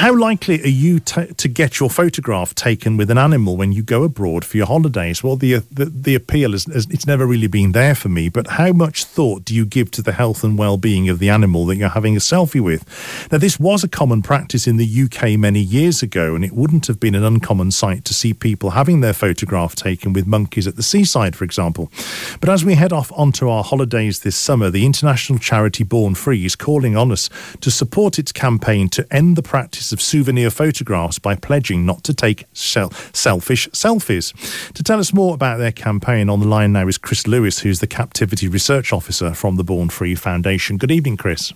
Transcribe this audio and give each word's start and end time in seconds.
How 0.00 0.14
likely 0.14 0.62
are 0.62 0.68
you 0.68 1.00
t- 1.00 1.26
to 1.26 1.48
get 1.48 1.80
your 1.80 1.90
photograph 1.90 2.54
taken 2.54 2.96
with 2.96 3.10
an 3.10 3.18
animal 3.18 3.56
when 3.56 3.72
you 3.72 3.82
go 3.82 4.04
abroad 4.04 4.44
for 4.44 4.56
your 4.56 4.66
holidays? 4.66 5.24
Well, 5.24 5.34
the 5.34 5.56
uh, 5.56 5.60
the, 5.72 5.86
the 5.86 6.14
appeal 6.14 6.54
is, 6.54 6.68
is, 6.68 6.86
it's 6.88 7.04
never 7.04 7.26
really 7.26 7.48
been 7.48 7.72
there 7.72 7.96
for 7.96 8.08
me. 8.08 8.28
But 8.28 8.46
how 8.46 8.72
much 8.72 9.02
thought 9.02 9.44
do 9.44 9.52
you 9.52 9.66
give 9.66 9.90
to 9.90 10.02
the 10.02 10.12
health 10.12 10.44
and 10.44 10.56
well-being 10.56 11.08
of 11.08 11.18
the 11.18 11.30
animal 11.30 11.66
that 11.66 11.76
you're 11.78 11.88
having 11.88 12.14
a 12.14 12.20
selfie 12.20 12.60
with? 12.60 12.84
Now, 13.32 13.38
this 13.38 13.58
was 13.58 13.82
a 13.82 13.88
common 13.88 14.22
practice 14.22 14.68
in 14.68 14.76
the 14.76 14.86
UK 14.86 15.36
many 15.36 15.58
years 15.58 16.00
ago, 16.00 16.36
and 16.36 16.44
it 16.44 16.52
wouldn't 16.52 16.86
have 16.86 17.00
been 17.00 17.16
an 17.16 17.24
uncommon 17.24 17.72
sight 17.72 18.04
to 18.04 18.14
see 18.14 18.32
people 18.32 18.70
having 18.70 19.00
their 19.00 19.12
photograph 19.12 19.74
taken 19.74 20.12
with 20.12 20.28
monkeys 20.28 20.68
at 20.68 20.76
the 20.76 20.82
seaside, 20.84 21.34
for 21.34 21.42
example. 21.42 21.90
But 22.38 22.50
as 22.50 22.64
we 22.64 22.74
head 22.74 22.92
off 22.92 23.10
onto 23.16 23.48
our 23.48 23.64
holidays 23.64 24.20
this 24.20 24.36
summer, 24.36 24.70
the 24.70 24.86
international 24.86 25.40
charity 25.40 25.82
Born 25.82 26.14
Free 26.14 26.44
is 26.44 26.54
calling 26.54 26.96
on 26.96 27.10
us 27.10 27.28
to 27.62 27.72
support 27.72 28.20
its 28.20 28.30
campaign 28.30 28.88
to 28.90 29.04
end 29.12 29.34
the 29.34 29.42
practice 29.42 29.87
of 29.92 30.00
souvenir 30.00 30.50
photographs 30.50 31.18
by 31.18 31.34
pledging 31.34 31.84
not 31.86 32.04
to 32.04 32.14
take 32.14 32.44
sel- 32.52 32.90
selfish 33.12 33.68
selfies. 33.68 34.32
To 34.72 34.82
tell 34.82 34.98
us 34.98 35.12
more 35.12 35.34
about 35.34 35.58
their 35.58 35.72
campaign, 35.72 36.28
on 36.28 36.40
the 36.40 36.46
line 36.46 36.72
now 36.72 36.88
is 36.88 36.98
Chris 36.98 37.26
Lewis, 37.26 37.60
who's 37.60 37.80
the 37.80 37.86
Captivity 37.86 38.48
Research 38.48 38.92
Officer 38.92 39.34
from 39.34 39.56
the 39.56 39.64
Born 39.64 39.88
Free 39.88 40.14
Foundation. 40.14 40.76
Good 40.76 40.90
evening, 40.90 41.16
Chris. 41.16 41.52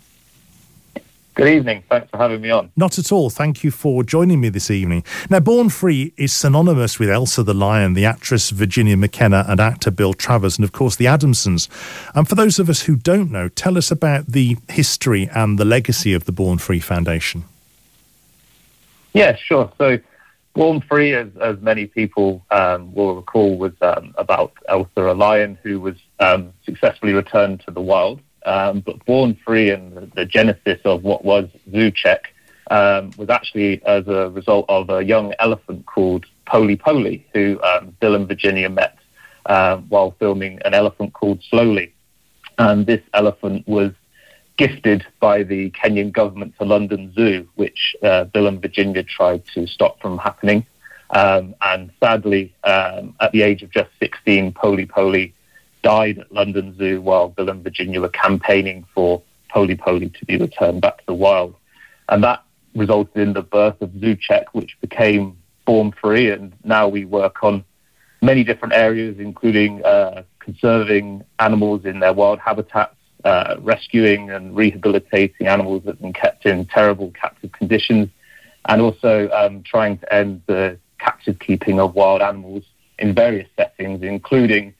Good 1.35 1.49
evening. 1.49 1.83
Thanks 1.89 2.11
for 2.11 2.19
having 2.19 2.43
me 2.43 2.51
on. 2.51 2.71
Not 2.77 2.99
at 2.99 3.11
all. 3.11 3.31
Thank 3.31 3.65
you 3.65 3.71
for 3.71 4.05
joining 4.05 4.39
me 4.39 4.51
this 4.51 4.71
evening. 4.71 5.03
Now, 5.31 5.41
Born 5.41 5.71
Free 5.71 6.13
is 6.19 6.31
synonymous 6.31 6.99
with 6.99 7.09
Elsa 7.09 7.43
the 7.43 7.55
Lion, 7.55 7.95
the 7.95 8.05
actress 8.05 8.51
Virginia 8.51 8.99
McKenna, 8.99 9.47
and 9.49 9.59
actor 9.59 9.91
Bill 9.91 10.13
Travers, 10.13 10.59
and 10.59 10.65
of 10.65 10.73
course 10.73 10.97
the 10.97 11.07
Adamsons. 11.07 11.69
And 12.15 12.29
for 12.29 12.35
those 12.35 12.59
of 12.59 12.69
us 12.69 12.83
who 12.83 12.97
don't 12.97 13.31
know, 13.31 13.49
tell 13.49 13.79
us 13.79 13.91
about 13.91 14.27
the 14.27 14.59
history 14.69 15.31
and 15.35 15.59
the 15.59 15.65
legacy 15.65 16.13
of 16.13 16.25
the 16.25 16.33
Born 16.33 16.59
Free 16.59 16.81
Foundation. 16.81 17.45
Yeah, 19.13 19.37
sure. 19.37 19.71
So, 19.79 19.99
Born 20.55 20.81
Free, 20.83 21.15
as, 21.15 21.29
as 21.41 21.59
many 21.61 21.87
people 21.87 22.45
um, 22.51 22.95
will 22.95 23.17
recall, 23.17 23.57
was 23.57 23.73
um, 23.81 24.15
about 24.19 24.53
Elsa, 24.69 24.91
a 24.97 25.15
lion 25.15 25.59
who 25.63 25.81
was 25.81 25.97
um, 26.19 26.53
successfully 26.65 27.13
returned 27.13 27.61
to 27.61 27.71
the 27.71 27.81
wild. 27.81 28.21
Um, 28.45 28.81
but 28.81 29.05
Born 29.07 29.39
Free 29.47 29.71
and 29.71 29.97
the, 29.97 30.11
the, 30.15 30.27
genesis 30.27 30.81
of 30.85 31.05
what 31.05 31.25
was 31.25 31.49
Zoo 31.71 31.91
Check 31.91 32.35
um, 32.71 33.13
was 33.17 33.31
actually 33.31 33.85
as 33.87 34.07
a 34.09 34.31
result 34.31 34.67
of 34.69 34.91
a 34.91 35.05
young 35.05 35.33
elephant 35.39 35.87
called 35.87 36.27
Pole 36.47 36.77
Pole, 36.77 37.25
who 37.33 37.61
um, 37.63 37.97
Bill 38.01 38.17
and 38.17 38.27
Virginia 38.27 38.69
met 38.69 38.99
while 39.45 40.15
filming 40.19 40.61
an 40.65 40.75
elephant 40.75 41.13
called 41.13 41.43
Slowly. 41.49 41.95
And 42.59 42.87
this 42.87 43.01
elephant 43.15 43.67
was 43.67 43.93
gifted 44.57 45.07
by 45.21 45.43
the 45.43 45.71
Kenyan 45.71 46.13
government 46.13 46.55
to 46.59 46.65
London 46.65 47.13
Zoo, 47.15 47.49
which 47.55 47.97
uh, 48.03 48.25
Bill 48.25 48.47
and 48.47 48.61
Virginia 48.61 49.03
tried 49.03 49.45
to 49.55 49.67
stop 49.67 50.01
from 50.01 50.19
happening. 50.19 50.67
Um, 51.11 51.55
and 51.61 51.91
sadly, 52.01 52.55
um, 52.65 53.15
at 53.21 53.33
the 53.33 53.43
age 53.43 53.63
of 53.63 53.71
just 53.71 53.91
16, 54.01 54.53
Pole 54.53 54.87
Pole 54.87 55.27
died 55.83 56.19
at 56.19 56.33
London 56.33 56.77
Zoo 56.79 57.01
while 57.01 57.29
Bill 57.29 57.51
and 57.51 57.63
Virginia 57.63 58.01
were 58.01 58.09
campaigning 58.09 58.87
for 58.95 59.23
Pole 59.51 59.75
Pole 59.77 60.01
to 60.01 60.25
be 60.27 60.37
returned 60.37 60.81
back 60.81 60.99
to 60.99 61.05
the 61.07 61.15
wild. 61.15 61.55
And 62.09 62.25
that 62.25 62.43
resulted 62.75 63.17
in 63.17 63.33
the 63.35 63.43
birth 63.43 63.81
of 63.81 63.91
Zoo 64.01 64.17
Check, 64.17 64.55
which 64.55 64.77
became 64.81 65.37
Born 65.67 65.93
Free. 65.93 66.31
And 66.31 66.55
now 66.65 66.89
we 66.89 67.05
work 67.05 67.43
on 67.43 67.65
many 68.23 68.45
different 68.45 68.75
areas, 68.75 69.19
including 69.19 69.85
uh, 69.85 70.23
conserving 70.39 71.25
animals 71.39 71.85
in 71.85 72.01
their 72.01 72.13
wild 72.13 72.39
habitats, 72.39 72.97
uh, 73.25 73.57
rescuing 73.61 74.31
and 74.31 74.55
rehabilitating 74.57 75.47
animals 75.47 75.83
that 75.85 75.93
have 75.93 76.01
been 76.01 76.13
kept 76.13 76.47
in 76.47 76.67
terrible 76.67 77.13
captive 77.13 77.53
conditions, 77.53 78.09
and 78.67 78.81
also 78.81 79.29
um, 79.31 79.63
trying 79.63 79.99
to 79.99 80.15
end 80.15 80.43
the 80.47 80.79
captive 80.99 81.39
keeping 81.39 81.81
of 81.81 81.95
wild 81.95 82.23
animals 82.23 82.65
in 82.99 83.15
various 83.15 83.49
settings, 83.57 84.03
including 84.03 84.75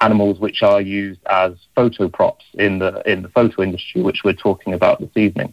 animals 0.00 0.38
which 0.38 0.62
are 0.62 0.80
used 0.80 1.20
as 1.26 1.52
photo 1.74 2.08
props 2.08 2.44
in 2.54 2.78
the 2.78 3.02
in 3.10 3.22
the 3.22 3.28
photo 3.28 3.62
industry, 3.62 4.02
which 4.02 4.22
we're 4.24 4.32
talking 4.32 4.74
about 4.74 5.00
this 5.00 5.16
evening. 5.16 5.52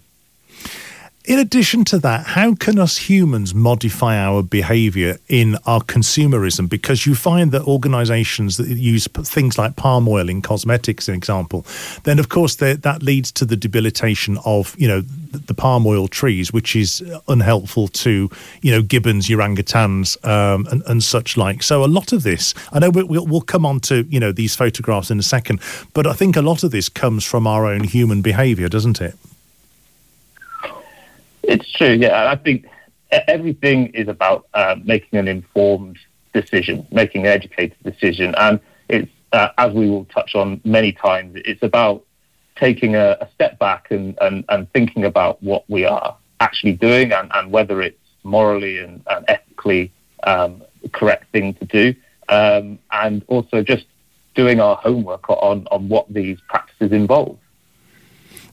In 1.28 1.40
addition 1.40 1.86
to 1.86 1.98
that, 2.00 2.28
how 2.28 2.54
can 2.54 2.78
us 2.78 2.98
humans 2.98 3.56
modify 3.56 4.16
our 4.16 4.44
behavior 4.44 5.18
in 5.28 5.58
our 5.66 5.82
consumerism? 5.82 6.70
Because 6.70 7.08
you 7.08 7.16
find 7.16 7.52
that 7.52 7.64
organizations 7.64 8.58
that 8.58 8.68
use 8.68 9.08
things 9.08 9.58
like 9.58 9.76
palm 9.76 10.08
oil 10.08 10.30
in 10.30 10.44
cosmetics, 10.44 11.08
an 11.08 11.16
example, 11.16 11.66
then 12.04 12.20
of 12.20 12.30
course 12.30 12.58
that 12.58 13.02
leads 13.02 13.32
to 13.32 13.46
the 13.46 13.56
debilitation 13.56 14.38
of, 14.46 14.76
you 14.78 14.88
know, 14.88 15.02
the 15.02 15.56
palm 15.56 15.88
oil 15.88 16.08
trees, 16.08 16.54
which 16.54 16.76
is 16.76 17.04
unhelpful 17.28 17.88
to, 17.88 18.30
you 18.62 18.72
know, 18.72 18.84
gibbons, 18.84 19.28
orangutans, 19.28 20.24
um, 20.28 20.68
and, 20.70 20.84
and, 20.86 21.04
such 21.04 21.38
like. 21.38 21.64
So 21.64 21.84
a 21.84 21.88
lot 21.88 22.14
of 22.14 22.22
this, 22.22 22.54
I 22.72 22.78
know 22.78 22.92
we'll, 22.92 23.26
we'll 23.26 23.42
come 23.42 23.66
on 23.66 23.80
to, 23.82 24.04
you 24.10 24.20
know, 24.20 24.32
these 24.32 24.56
photographs 24.56 25.10
in 25.10 25.18
a 25.18 25.24
second, 25.24 25.60
but 25.96 26.06
I 26.06 26.14
think 26.14 26.36
a 26.36 26.44
lot 26.44 26.64
of 26.64 26.70
this 26.70 26.88
comes 26.88 27.26
from 27.26 27.48
our 27.48 27.66
own 27.66 27.84
human 27.84 28.22
behavior, 28.22 28.70
doesn't 28.70 29.02
it? 29.02 29.16
It's 31.48 31.72
true, 31.72 31.94
yeah. 31.94 32.32
I 32.32 32.36
think 32.36 32.66
everything 33.12 33.88
is 33.88 34.08
about 34.08 34.48
uh, 34.54 34.76
making 34.84 35.20
an 35.20 35.28
informed 35.28 35.98
decision, 36.34 36.86
making 36.92 37.22
an 37.22 37.32
educated 37.32 37.78
decision, 37.84 38.36
and 38.38 38.60
it's 38.90 39.12
uh, 39.32 39.50
as 39.58 39.74
we 39.74 39.90
will 39.90 40.06
touch 40.06 40.36
on 40.36 40.62
many 40.64 40.92
times. 40.92 41.34
It's 41.46 41.62
about 41.64 42.04
taking 42.56 42.96
a, 42.96 43.18
a 43.22 43.30
step 43.34 43.60
back 43.60 43.92
and, 43.92 44.18
and, 44.22 44.46
and 44.50 44.72
thinking 44.72 45.04
about 45.06 45.42
what 45.44 45.70
we 45.70 45.86
are 45.86 46.16
actually 46.40 46.74
doing 46.74 47.12
and, 47.12 47.30
and 47.34 47.52
whether 47.52 47.82
it's 47.82 48.00
morally 48.24 48.80
and, 48.80 49.04
and 49.08 49.26
ethically 49.28 49.92
um, 50.24 50.64
the 50.82 50.90
correct 50.90 51.32
thing 51.32 51.54
to 51.56 51.66
do, 51.66 51.94
um, 52.30 52.80
and 52.92 53.24
also 53.28 53.62
just 53.62 53.86
doing 54.36 54.60
our 54.60 54.78
homework 54.78 55.30
on, 55.30 55.68
on 55.72 55.88
what 55.90 56.12
these 56.14 56.40
practices 56.48 56.92
involve. 56.92 57.38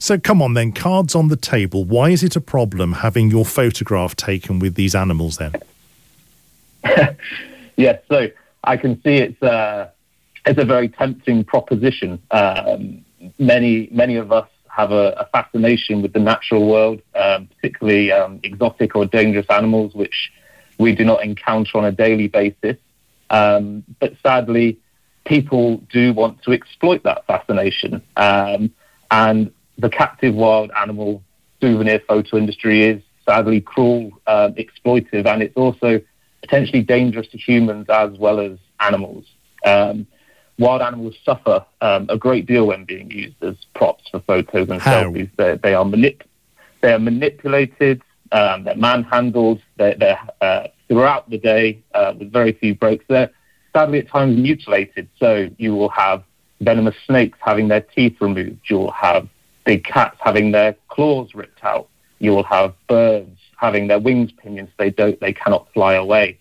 So 0.02 0.18
come 0.18 0.42
on 0.42 0.54
then, 0.54 0.72
cards 0.72 1.14
on 1.14 1.28
the 1.28 1.36
table. 1.36 1.84
Why 1.84 2.10
is 2.10 2.24
it 2.24 2.34
a 2.34 2.40
problem 2.40 2.92
having 2.92 3.30
your 3.30 3.44
photograph 3.44 4.16
taken 4.16 4.58
with 4.58 4.74
these 4.74 4.96
animals 4.96 5.36
then? 5.36 5.52
yes, 7.76 8.02
so 8.10 8.26
I 8.64 8.78
can 8.78 9.00
see 9.02 9.18
it's 9.18 9.40
a, 9.42 9.52
uh, 9.52 9.88
it's 10.44 10.58
a 10.58 10.64
very 10.64 10.88
tempting 10.88 11.44
proposition. 11.44 12.20
Um, 12.32 13.04
many 13.38 13.88
many 13.92 14.16
of 14.16 14.32
us 14.32 14.48
have 14.66 14.90
a, 14.90 15.10
a 15.18 15.26
fascination 15.26 16.02
with 16.02 16.14
the 16.14 16.18
natural 16.18 16.66
world, 16.66 17.00
um, 17.14 17.46
particularly 17.46 18.10
um, 18.10 18.40
exotic 18.42 18.96
or 18.96 19.06
dangerous 19.06 19.46
animals, 19.50 19.94
which 19.94 20.32
we 20.78 20.96
do 20.96 21.04
not 21.04 21.22
encounter 21.22 21.78
on 21.78 21.84
a 21.84 21.92
daily 21.92 22.26
basis. 22.26 22.76
Um, 23.30 23.84
but 24.00 24.14
sadly, 24.20 24.80
people 25.24 25.76
do 25.92 26.12
want 26.12 26.42
to 26.42 26.50
exploit 26.50 27.04
that 27.04 27.24
fascination. 27.28 28.02
Um, 28.16 28.72
and 29.08 29.52
the 29.78 29.88
captive 29.88 30.34
wild 30.34 30.70
animal 30.76 31.22
souvenir 31.60 32.00
photo 32.00 32.36
industry 32.36 32.82
is 32.84 33.02
sadly 33.24 33.60
cruel, 33.60 34.10
uh, 34.26 34.50
exploitive, 34.58 35.26
and 35.26 35.42
it's 35.42 35.56
also 35.56 36.00
potentially 36.40 36.82
dangerous 36.82 37.28
to 37.28 37.38
humans 37.38 37.86
as 37.88 38.10
well 38.18 38.40
as 38.40 38.58
animals. 38.80 39.24
Um, 39.64 40.06
wild 40.58 40.82
animals 40.82 41.14
suffer 41.24 41.64
um, 41.80 42.06
a 42.08 42.18
great 42.18 42.46
deal 42.46 42.66
when 42.66 42.84
being 42.84 43.10
used 43.10 43.42
as 43.42 43.56
props 43.74 44.08
for 44.10 44.20
photos 44.20 44.68
and 44.68 44.80
How? 44.80 45.04
selfies. 45.04 45.30
They, 45.36 45.56
they, 45.62 45.74
are 45.74 45.84
manip- 45.84 46.22
they 46.80 46.92
are 46.92 46.98
manipulated, 46.98 48.02
um, 48.32 48.64
they're 48.64 48.76
manhandled, 48.76 49.62
they're, 49.76 49.94
they're 49.94 50.18
uh, 50.40 50.68
throughout 50.88 51.30
the 51.30 51.38
day 51.38 51.82
uh, 51.94 52.14
with 52.18 52.32
very 52.32 52.52
few 52.52 52.74
breaks. 52.74 53.04
They're 53.08 53.30
sadly 53.72 54.00
at 54.00 54.08
times 54.08 54.36
mutilated, 54.36 55.08
so 55.18 55.48
you 55.58 55.74
will 55.74 55.88
have 55.90 56.24
venomous 56.60 56.96
snakes 57.06 57.38
having 57.40 57.68
their 57.68 57.80
teeth 57.80 58.16
removed. 58.20 58.60
You'll 58.68 58.90
have 58.90 59.28
big 59.64 59.84
cats 59.84 60.16
having 60.20 60.52
their 60.52 60.74
claws 60.88 61.34
ripped 61.34 61.64
out. 61.64 61.88
You 62.18 62.32
will 62.32 62.44
have 62.44 62.74
birds 62.88 63.38
having 63.56 63.86
their 63.86 63.98
wings 63.98 64.32
pinioned 64.32 64.68
so 64.68 64.74
they 64.78 64.90
don't, 64.90 65.18
they 65.20 65.32
cannot 65.32 65.72
fly 65.72 65.94
away. 65.94 66.38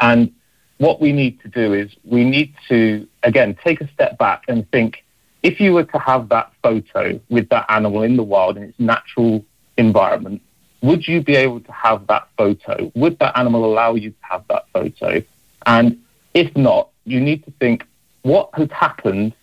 And 0.00 0.32
what 0.78 1.00
we 1.00 1.12
need 1.12 1.40
to 1.40 1.48
do 1.48 1.72
is 1.72 1.92
we 2.04 2.24
need 2.24 2.54
to 2.68 3.06
again 3.22 3.56
take 3.64 3.80
a 3.80 3.88
step 3.92 4.18
back 4.18 4.44
and 4.48 4.68
think 4.70 5.04
if 5.42 5.60
you 5.60 5.74
were 5.74 5.84
to 5.84 5.98
have 5.98 6.28
that 6.30 6.52
photo 6.62 7.20
with 7.28 7.48
that 7.50 7.66
animal 7.68 8.02
in 8.02 8.16
the 8.16 8.22
wild 8.22 8.56
in 8.56 8.64
its 8.64 8.78
natural 8.78 9.44
environment, 9.76 10.40
would 10.82 11.06
you 11.06 11.22
be 11.22 11.36
able 11.36 11.60
to 11.60 11.72
have 11.72 12.06
that 12.08 12.28
photo? 12.36 12.90
Would 12.94 13.18
that 13.18 13.38
animal 13.38 13.64
allow 13.64 13.94
you 13.94 14.10
to 14.10 14.16
have 14.20 14.44
that 14.48 14.66
photo? 14.72 15.22
And 15.66 16.02
if 16.32 16.54
not, 16.56 16.90
you 17.04 17.20
need 17.20 17.44
to 17.44 17.50
think 17.52 17.86
what 18.22 18.50
has 18.54 18.70
happened 18.70 19.34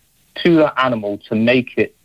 to 0.42 0.56
that 0.56 0.74
animal 0.76 1.18
to 1.28 1.34
make 1.34 1.78
it 1.78 1.96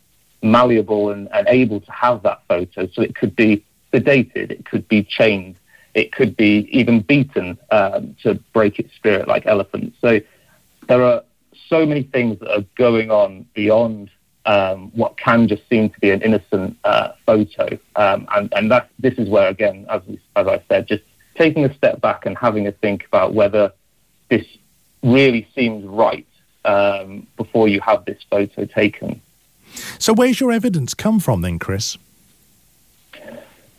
malleable 0.42 1.10
and, 1.10 1.28
and 1.32 1.46
able 1.48 1.80
to 1.80 1.92
have 1.92 2.22
that 2.22 2.42
photo. 2.48 2.88
So 2.88 3.02
it 3.02 3.14
could 3.14 3.34
be 3.34 3.64
sedated, 3.92 4.50
it 4.50 4.64
could 4.64 4.86
be 4.88 5.02
chained, 5.02 5.56
it 5.94 6.12
could 6.12 6.36
be 6.36 6.68
even 6.70 7.00
beaten 7.00 7.58
um, 7.70 8.14
to 8.22 8.34
break 8.52 8.78
its 8.78 8.94
spirit 8.94 9.26
like 9.26 9.46
elephants. 9.46 9.96
So 10.00 10.20
there 10.88 11.02
are 11.02 11.22
so 11.68 11.84
many 11.84 12.02
things 12.02 12.38
that 12.40 12.50
are 12.50 12.64
going 12.76 13.10
on 13.10 13.46
beyond 13.54 14.10
um, 14.46 14.90
what 14.94 15.16
can 15.16 15.46
just 15.46 15.68
seem 15.68 15.90
to 15.90 16.00
be 16.00 16.10
an 16.10 16.22
innocent 16.22 16.78
uh, 16.84 17.12
photo. 17.26 17.78
Um, 17.96 18.26
and 18.34 18.52
and 18.56 18.70
that, 18.70 18.88
this 18.98 19.14
is 19.14 19.28
where, 19.28 19.48
again, 19.48 19.86
as, 19.90 20.02
as 20.36 20.46
I 20.46 20.62
said, 20.68 20.86
just 20.86 21.02
taking 21.34 21.64
a 21.64 21.74
step 21.74 22.00
back 22.00 22.26
and 22.26 22.36
having 22.36 22.66
a 22.66 22.72
think 22.72 23.04
about 23.06 23.34
whether 23.34 23.72
this 24.28 24.46
really 25.02 25.46
seems 25.54 25.84
right 25.84 26.26
um, 26.64 27.26
before 27.36 27.68
you 27.68 27.80
have 27.80 28.04
this 28.04 28.22
photo 28.30 28.64
taken. 28.64 29.20
So, 29.98 30.12
where's 30.12 30.40
your 30.40 30.52
evidence 30.52 30.94
come 30.94 31.20
from 31.20 31.42
then, 31.42 31.58
Chris? 31.58 31.98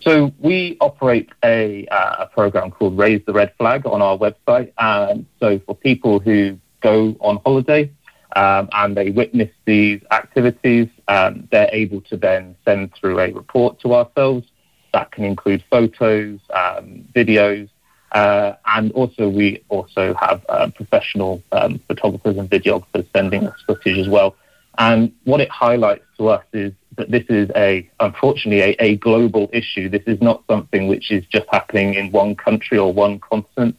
So 0.01 0.31
we 0.39 0.77
operate 0.79 1.29
a, 1.43 1.85
uh, 1.87 2.15
a 2.19 2.25
program 2.27 2.71
called 2.71 2.97
Raise 2.97 3.21
the 3.25 3.33
Red 3.33 3.53
Flag 3.57 3.85
on 3.85 4.01
our 4.01 4.17
website. 4.17 4.71
And 4.77 5.25
so 5.39 5.59
for 5.59 5.75
people 5.75 6.19
who 6.19 6.57
go 6.81 7.17
on 7.19 7.39
holiday 7.45 7.91
um, 8.35 8.69
and 8.71 8.95
they 8.95 9.09
witness 9.09 9.49
these 9.65 10.01
activities, 10.11 10.87
um, 11.07 11.47
they're 11.51 11.69
able 11.73 12.01
to 12.01 12.17
then 12.17 12.55
send 12.63 12.93
through 12.95 13.19
a 13.19 13.31
report 13.31 13.79
to 13.81 13.93
ourselves. 13.93 14.47
That 14.93 15.11
can 15.11 15.25
include 15.25 15.63
photos, 15.69 16.39
um, 16.51 17.05
videos, 17.13 17.69
uh, 18.13 18.53
and 18.65 18.91
also 18.93 19.29
we 19.29 19.63
also 19.69 20.15
have 20.15 20.43
uh, 20.49 20.69
professional 20.73 21.43
um, 21.51 21.79
photographers 21.87 22.37
and 22.37 22.49
videographers 22.49 23.05
sending 23.13 23.45
us 23.45 23.61
footage 23.67 23.97
as 23.97 24.07
well. 24.07 24.35
And 24.79 25.11
what 25.25 25.41
it 25.41 25.49
highlights 25.49 26.05
to 26.17 26.29
us 26.29 26.43
is 26.53 26.71
that 26.97 27.11
this 27.11 27.25
is 27.29 27.49
a, 27.55 27.89
unfortunately, 27.99 28.61
a, 28.61 28.75
a 28.79 28.95
global 28.95 29.49
issue. 29.51 29.89
This 29.89 30.03
is 30.07 30.21
not 30.21 30.43
something 30.49 30.87
which 30.87 31.11
is 31.11 31.25
just 31.25 31.45
happening 31.51 31.93
in 31.95 32.11
one 32.11 32.35
country 32.35 32.77
or 32.77 32.91
one 32.91 33.19
continent. 33.19 33.75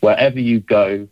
Wherever 0.00 0.40
you 0.40 0.60
go, 0.60 1.06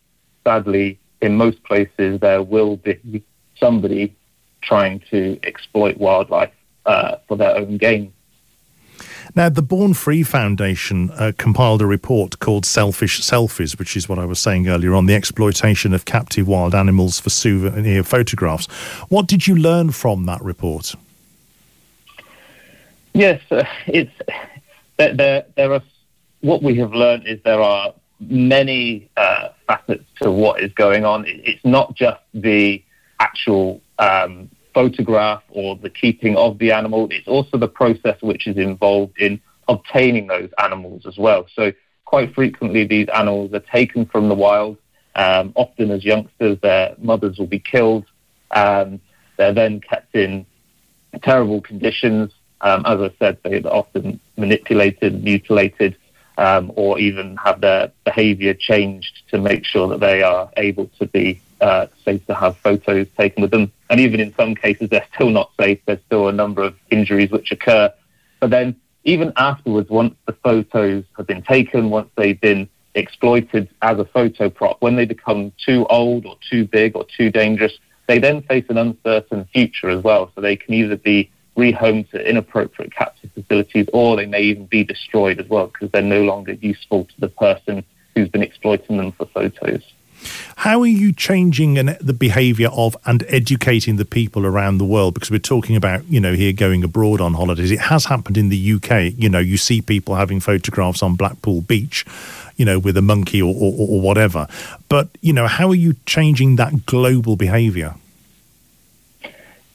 sadly, 0.44 0.98
in 1.22 1.36
most 1.36 1.62
places, 1.62 2.20
there 2.20 2.42
will 2.42 2.76
be 2.78 3.22
somebody 3.58 4.16
trying 4.60 5.02
to 5.10 5.38
exploit 5.44 5.96
wildlife 5.98 6.52
uh, 6.86 7.16
for 7.28 7.36
their 7.36 7.56
own 7.56 7.76
gain. 7.78 8.12
Now, 9.34 9.48
the 9.48 9.62
Born 9.62 9.94
Free 9.94 10.22
Foundation 10.22 11.10
uh, 11.12 11.32
compiled 11.36 11.82
a 11.82 11.86
report 11.86 12.38
called 12.38 12.64
Selfish 12.66 13.20
Selfies, 13.20 13.78
which 13.78 13.96
is 13.96 14.08
what 14.08 14.18
I 14.18 14.24
was 14.24 14.38
saying 14.38 14.68
earlier 14.68 14.94
on 14.94 15.06
the 15.06 15.14
exploitation 15.14 15.94
of 15.94 16.04
captive 16.04 16.48
wild 16.48 16.74
animals 16.74 17.20
for 17.20 17.30
souvenir 17.30 18.02
photographs. 18.02 18.66
What 19.08 19.26
did 19.26 19.46
you 19.46 19.56
learn 19.56 19.90
from 19.90 20.26
that 20.26 20.42
report? 20.42 20.94
Yes, 23.14 23.40
uh, 23.50 23.64
it's 23.86 24.12
there, 24.96 25.14
there, 25.14 25.44
there. 25.56 25.72
are 25.72 25.82
what 26.40 26.62
we 26.62 26.76
have 26.76 26.92
learned 26.92 27.26
is 27.26 27.40
there 27.44 27.60
are 27.60 27.92
many 28.20 29.10
uh, 29.16 29.48
facets 29.66 30.04
to 30.22 30.30
what 30.30 30.60
is 30.60 30.72
going 30.72 31.04
on. 31.04 31.24
It's 31.26 31.64
not 31.64 31.94
just 31.94 32.20
the 32.34 32.82
actual 33.20 33.80
um, 33.98 34.50
photograph 34.78 35.42
or 35.48 35.74
the 35.74 35.90
keeping 35.90 36.36
of 36.36 36.58
the 36.58 36.70
animal. 36.70 37.08
It's 37.10 37.26
also 37.26 37.58
the 37.58 37.66
process 37.66 38.16
which 38.22 38.46
is 38.46 38.56
involved 38.56 39.18
in 39.18 39.40
obtaining 39.66 40.28
those 40.28 40.50
animals 40.62 41.04
as 41.04 41.18
well. 41.18 41.48
So 41.52 41.72
quite 42.04 42.32
frequently, 42.32 42.84
these 42.84 43.08
animals 43.08 43.52
are 43.54 43.66
taken 43.78 44.06
from 44.06 44.28
the 44.28 44.36
wild. 44.36 44.76
Um, 45.16 45.52
often 45.56 45.90
as 45.90 46.04
youngsters, 46.04 46.60
their 46.60 46.94
mothers 46.96 47.38
will 47.38 47.48
be 47.48 47.58
killed. 47.58 48.06
Um, 48.52 49.00
they're 49.36 49.52
then 49.52 49.80
kept 49.80 50.14
in 50.14 50.46
terrible 51.22 51.60
conditions. 51.60 52.30
Um, 52.60 52.84
as 52.86 53.00
I 53.00 53.10
said, 53.18 53.38
they're 53.42 53.66
often 53.66 54.20
manipulated, 54.36 55.24
mutilated, 55.24 55.96
um, 56.36 56.70
or 56.76 57.00
even 57.00 57.36
have 57.38 57.60
their 57.60 57.90
behavior 58.04 58.54
changed 58.54 59.22
to 59.30 59.38
make 59.38 59.64
sure 59.64 59.88
that 59.88 59.98
they 59.98 60.22
are 60.22 60.52
able 60.56 60.88
to 61.00 61.06
be 61.06 61.40
uh, 61.60 61.86
safe 62.04 62.24
to 62.26 62.34
have 62.34 62.56
photos 62.58 63.06
taken 63.18 63.42
with 63.42 63.50
them. 63.50 63.72
And 63.90 64.00
even 64.00 64.20
in 64.20 64.34
some 64.34 64.54
cases, 64.54 64.90
they're 64.90 65.06
still 65.14 65.30
not 65.30 65.50
safe. 65.60 65.80
There's 65.86 66.00
still 66.06 66.28
a 66.28 66.32
number 66.32 66.62
of 66.62 66.76
injuries 66.90 67.30
which 67.30 67.50
occur. 67.52 67.92
But 68.40 68.50
then, 68.50 68.76
even 69.04 69.32
afterwards, 69.36 69.90
once 69.90 70.14
the 70.26 70.32
photos 70.32 71.04
have 71.16 71.26
been 71.26 71.42
taken, 71.42 71.90
once 71.90 72.10
they've 72.16 72.40
been 72.40 72.68
exploited 72.94 73.68
as 73.82 73.98
a 73.98 74.04
photo 74.04 74.50
prop, 74.50 74.80
when 74.80 74.96
they 74.96 75.04
become 75.04 75.52
too 75.64 75.86
old 75.86 76.26
or 76.26 76.36
too 76.48 76.66
big 76.66 76.96
or 76.96 77.04
too 77.16 77.30
dangerous, 77.30 77.78
they 78.06 78.18
then 78.18 78.42
face 78.42 78.64
an 78.68 78.78
uncertain 78.78 79.46
future 79.52 79.88
as 79.88 80.02
well. 80.02 80.30
So 80.34 80.40
they 80.40 80.56
can 80.56 80.74
either 80.74 80.96
be 80.96 81.30
rehomed 81.56 82.08
to 82.10 82.28
inappropriate 82.28 82.94
captive 82.94 83.30
facilities 83.32 83.86
or 83.92 84.16
they 84.16 84.26
may 84.26 84.42
even 84.42 84.66
be 84.66 84.84
destroyed 84.84 85.40
as 85.40 85.48
well 85.48 85.66
because 85.66 85.90
they're 85.90 86.02
no 86.02 86.22
longer 86.22 86.52
useful 86.52 87.04
to 87.04 87.20
the 87.20 87.28
person 87.28 87.84
who's 88.14 88.28
been 88.28 88.42
exploiting 88.42 88.96
them 88.96 89.12
for 89.12 89.26
photos. 89.26 89.82
How 90.56 90.80
are 90.80 90.86
you 90.86 91.12
changing 91.12 91.78
an, 91.78 91.96
the 92.00 92.12
behaviour 92.12 92.68
of 92.72 92.96
and 93.06 93.24
educating 93.28 93.96
the 93.96 94.04
people 94.04 94.44
around 94.44 94.78
the 94.78 94.84
world? 94.84 95.14
Because 95.14 95.30
we're 95.30 95.38
talking 95.38 95.76
about, 95.76 96.04
you 96.08 96.20
know, 96.20 96.34
here 96.34 96.52
going 96.52 96.82
abroad 96.82 97.20
on 97.20 97.34
holidays. 97.34 97.70
It 97.70 97.80
has 97.80 98.06
happened 98.06 98.36
in 98.36 98.48
the 98.48 98.74
UK. 98.74 99.12
You 99.16 99.28
know, 99.28 99.38
you 99.38 99.56
see 99.56 99.80
people 99.80 100.16
having 100.16 100.40
photographs 100.40 101.02
on 101.02 101.14
Blackpool 101.14 101.60
Beach, 101.60 102.04
you 102.56 102.64
know, 102.64 102.78
with 102.78 102.96
a 102.96 103.02
monkey 103.02 103.40
or, 103.40 103.54
or, 103.54 103.72
or 103.78 104.00
whatever. 104.00 104.48
But, 104.88 105.08
you 105.20 105.32
know, 105.32 105.46
how 105.46 105.68
are 105.68 105.76
you 105.76 105.94
changing 106.06 106.56
that 106.56 106.86
global 106.86 107.36
behaviour? 107.36 107.94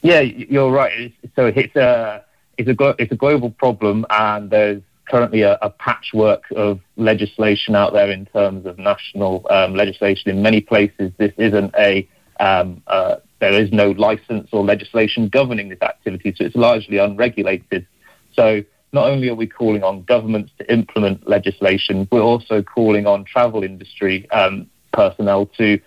Yeah, 0.02 0.20
you're 0.20 0.70
right. 0.70 1.14
So 1.34 1.46
it's 1.46 1.74
a, 1.76 2.22
it's 2.58 2.68
a, 2.68 2.94
it's 2.98 3.10
a 3.10 3.16
global 3.16 3.50
problem, 3.50 4.04
and 4.10 4.50
there's 4.50 4.82
currently 5.08 5.42
a, 5.42 5.58
a, 5.62 5.70
patchwork 5.70 6.44
of 6.56 6.80
legislation 6.96 7.74
out 7.74 7.92
there 7.92 8.10
in 8.10 8.26
terms 8.26 8.66
of 8.66 8.78
national 8.78 9.46
um, 9.50 9.74
legislation. 9.74 10.30
In 10.30 10.42
many 10.42 10.60
places, 10.60 11.12
this 11.18 11.32
isn't 11.36 11.74
a 11.78 12.08
um, 12.40 12.82
uh, 12.86 13.16
there 13.40 13.52
is 13.52 13.70
no 13.72 13.90
license 13.92 14.48
or 14.52 14.64
legislation 14.64 15.28
governing 15.28 15.68
this 15.68 15.82
activity, 15.82 16.34
so 16.36 16.44
it's 16.44 16.56
largely 16.56 16.98
unregulated. 16.98 17.86
So 18.32 18.62
not 18.92 19.10
only 19.10 19.28
are 19.28 19.34
we 19.34 19.46
calling 19.46 19.82
on 19.82 20.02
governments 20.04 20.52
to 20.58 20.72
implement 20.72 21.28
legislation, 21.28 22.08
we're 22.10 22.22
also 22.22 22.62
calling 22.62 23.06
on 23.06 23.24
travel 23.24 23.62
industry 23.62 24.30
um, 24.30 24.68
personnel 24.92 25.46
to 25.58 25.78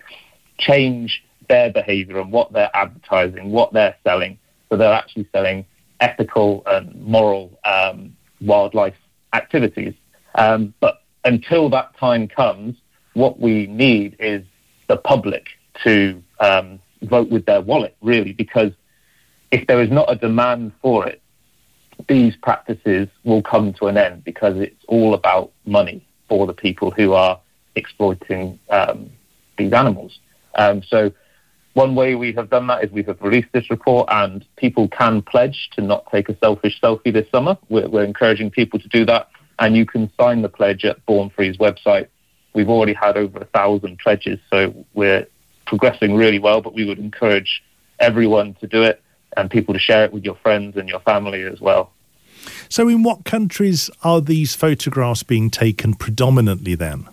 change 0.58 1.22
their 1.48 1.72
behaviour 1.72 2.18
and 2.18 2.30
what 2.30 2.52
they're 2.52 2.74
advertising, 2.74 3.50
what 3.50 3.72
they're 3.72 3.96
selling, 4.04 4.38
so 4.68 4.76
they're 4.76 4.92
actually 4.92 5.26
selling 5.32 5.64
ethical 6.00 6.62
and 6.66 6.94
moral 7.02 7.58
um, 7.64 8.14
wildlife 8.40 8.94
activities. 9.32 9.94
Um, 10.34 10.74
but 10.80 11.02
until 11.24 11.68
that 11.70 11.96
time 11.96 12.28
comes, 12.28 12.76
what 13.14 13.40
we 13.40 13.66
need 13.66 14.16
is 14.18 14.44
the 14.88 14.96
public 14.96 15.48
to 15.84 16.22
um, 16.40 16.78
vote 17.02 17.30
with 17.30 17.46
their 17.46 17.60
wallet, 17.60 17.96
really, 18.00 18.32
because 18.32 18.72
if 19.50 19.66
there 19.66 19.80
is 19.82 19.90
not 19.90 20.10
a 20.10 20.16
demand 20.16 20.72
for 20.82 21.06
it, 21.06 21.20
these 22.08 22.36
practices 22.36 23.08
will 23.24 23.42
come 23.42 23.72
to 23.74 23.86
an 23.86 23.96
end 23.96 24.24
because 24.24 24.56
it's 24.56 24.84
all 24.86 25.14
about 25.14 25.50
money 25.64 26.06
for 26.28 26.46
the 26.46 26.52
people 26.52 26.90
who 26.90 27.12
are 27.12 27.40
exploiting 27.74 28.58
um, 28.70 29.10
these 29.56 29.72
animals. 29.72 30.20
Um, 30.54 30.82
so 30.82 31.12
one 31.74 31.94
way 31.94 32.14
we 32.14 32.32
have 32.32 32.50
done 32.50 32.66
that 32.68 32.84
is 32.84 32.90
we 32.90 33.02
have 33.04 33.20
released 33.22 33.48
this 33.52 33.70
report 33.70 34.08
and 34.10 34.44
people 34.56 34.88
can 34.88 35.22
pledge 35.22 35.70
to 35.74 35.80
not 35.80 36.10
take 36.10 36.28
a 36.28 36.36
selfish 36.38 36.80
selfie 36.80 37.12
this 37.12 37.30
summer. 37.30 37.56
We're, 37.68 37.88
we're 37.88 38.04
encouraging 38.04 38.50
people 38.50 38.78
to 38.80 38.88
do 38.88 39.04
that 39.06 39.28
and 39.58 39.76
you 39.76 39.86
can 39.86 40.10
sign 40.18 40.42
the 40.42 40.48
pledge 40.48 40.84
at 40.84 41.04
Born 41.06 41.30
Free's 41.30 41.56
website. 41.58 42.08
We've 42.54 42.68
already 42.68 42.94
had 42.94 43.16
over 43.16 43.38
a 43.38 43.44
thousand 43.46 43.98
pledges, 43.98 44.38
so 44.50 44.74
we're 44.94 45.26
progressing 45.66 46.14
really 46.14 46.38
well, 46.38 46.60
but 46.60 46.74
we 46.74 46.84
would 46.84 46.98
encourage 46.98 47.62
everyone 47.98 48.54
to 48.54 48.66
do 48.66 48.82
it 48.82 49.02
and 49.36 49.50
people 49.50 49.74
to 49.74 49.80
share 49.80 50.04
it 50.04 50.12
with 50.12 50.24
your 50.24 50.36
friends 50.36 50.76
and 50.76 50.88
your 50.88 51.00
family 51.00 51.42
as 51.42 51.60
well. 51.60 51.92
So, 52.68 52.88
in 52.88 53.02
what 53.02 53.24
countries 53.24 53.90
are 54.02 54.20
these 54.20 54.54
photographs 54.54 55.22
being 55.22 55.50
taken 55.50 55.94
predominantly 55.94 56.74
then? 56.74 57.08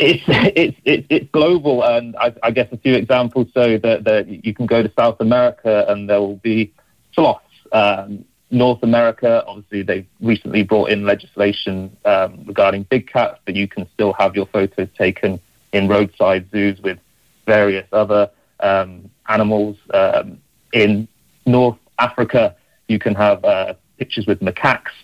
It's 0.00 0.22
it's 0.28 1.06
it's, 1.10 1.30
global, 1.32 1.82
and 1.82 2.14
I, 2.16 2.32
I, 2.44 2.52
guess 2.52 2.68
a 2.70 2.76
few 2.76 2.94
examples. 2.94 3.48
So 3.52 3.78
that, 3.78 4.04
that 4.04 4.28
you 4.28 4.54
can 4.54 4.66
go 4.66 4.80
to 4.80 4.92
South 4.96 5.16
America, 5.20 5.86
and 5.88 6.08
there 6.08 6.20
will 6.20 6.36
be 6.36 6.72
sloths. 7.12 7.44
Um, 7.72 8.24
North 8.50 8.82
America, 8.84 9.42
obviously, 9.46 9.82
they've 9.82 10.06
recently 10.20 10.62
brought 10.62 10.90
in 10.90 11.04
legislation 11.04 11.96
um, 12.04 12.44
regarding 12.46 12.84
big 12.84 13.08
cats, 13.08 13.40
but 13.44 13.56
you 13.56 13.66
can 13.66 13.88
still 13.92 14.12
have 14.14 14.36
your 14.36 14.46
photos 14.46 14.88
taken 14.96 15.40
in 15.72 15.88
roadside 15.88 16.48
zoos 16.50 16.80
with 16.80 16.98
various 17.44 17.86
other 17.92 18.30
um, 18.60 19.10
animals. 19.28 19.76
Um, 19.92 20.38
in 20.72 21.08
North 21.44 21.76
Africa, 21.98 22.54
you 22.86 23.00
can 23.00 23.14
have 23.16 23.44
uh, 23.44 23.74
pictures 23.98 24.26
with 24.26 24.40
macaques. 24.40 24.94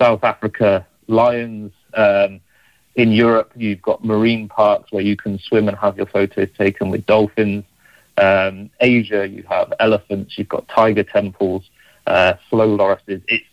South 0.00 0.22
Africa, 0.22 0.86
lions. 1.08 1.72
Um, 1.94 2.40
in 2.94 3.12
Europe, 3.12 3.52
you've 3.56 3.80
got 3.80 4.04
marine 4.04 4.48
parks 4.48 4.92
where 4.92 5.02
you 5.02 5.16
can 5.16 5.38
swim 5.38 5.68
and 5.68 5.76
have 5.78 5.96
your 5.96 6.06
photos 6.06 6.48
taken 6.56 6.90
with 6.90 7.06
dolphins. 7.06 7.64
Um, 8.18 8.70
Asia, 8.80 9.26
you 9.26 9.44
have 9.48 9.72
elephants, 9.80 10.36
you've 10.36 10.48
got 10.48 10.68
tiger 10.68 11.02
temples, 11.02 11.64
uh, 12.06 12.34
slow 12.50 12.76
lorises. 12.76 13.22
It's 13.28 13.46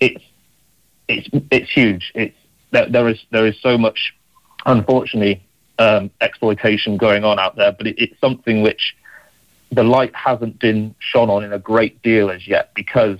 it's 0.00 0.24
it's 1.08 1.28
it's 1.50 1.70
huge. 1.70 2.12
It's 2.14 2.36
there, 2.70 2.88
there 2.88 3.08
is 3.08 3.20
there 3.30 3.46
is 3.46 3.58
so 3.60 3.78
much, 3.78 4.14
unfortunately, 4.66 5.42
um, 5.78 6.10
exploitation 6.20 6.98
going 6.98 7.24
on 7.24 7.38
out 7.38 7.56
there, 7.56 7.72
but 7.72 7.86
it, 7.86 7.96
it's 7.98 8.20
something 8.20 8.62
which 8.62 8.94
the 9.70 9.82
light 9.82 10.14
hasn't 10.14 10.58
been 10.58 10.94
shone 10.98 11.30
on 11.30 11.42
in 11.42 11.52
a 11.52 11.58
great 11.58 12.02
deal 12.02 12.30
as 12.30 12.46
yet 12.46 12.74
because 12.74 13.18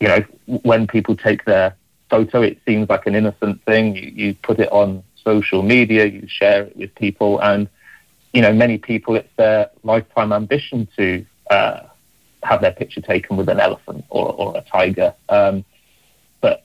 you 0.00 0.08
know 0.08 0.24
when 0.46 0.86
people 0.86 1.14
take 1.14 1.44
their 1.44 1.76
photo, 2.12 2.42
it 2.42 2.58
seems 2.66 2.88
like 2.90 3.06
an 3.06 3.14
innocent 3.14 3.64
thing. 3.64 3.96
You, 3.96 4.08
you 4.22 4.34
put 4.34 4.60
it 4.60 4.70
on 4.70 5.02
social 5.24 5.62
media, 5.62 6.04
you 6.04 6.28
share 6.28 6.64
it 6.64 6.76
with 6.76 6.94
people, 6.94 7.40
and 7.40 7.68
you 8.34 8.42
know 8.42 8.52
many 8.52 8.76
people 8.78 9.16
it's 9.16 9.34
their 9.36 9.70
lifetime 9.82 10.30
ambition 10.32 10.86
to 10.98 11.24
uh, 11.50 11.80
have 12.42 12.60
their 12.60 12.72
picture 12.72 13.00
taken 13.00 13.36
with 13.38 13.48
an 13.48 13.60
elephant 13.60 14.04
or, 14.10 14.26
or 14.40 14.56
a 14.58 14.62
tiger. 14.62 15.14
Um, 15.30 15.64
but 16.42 16.64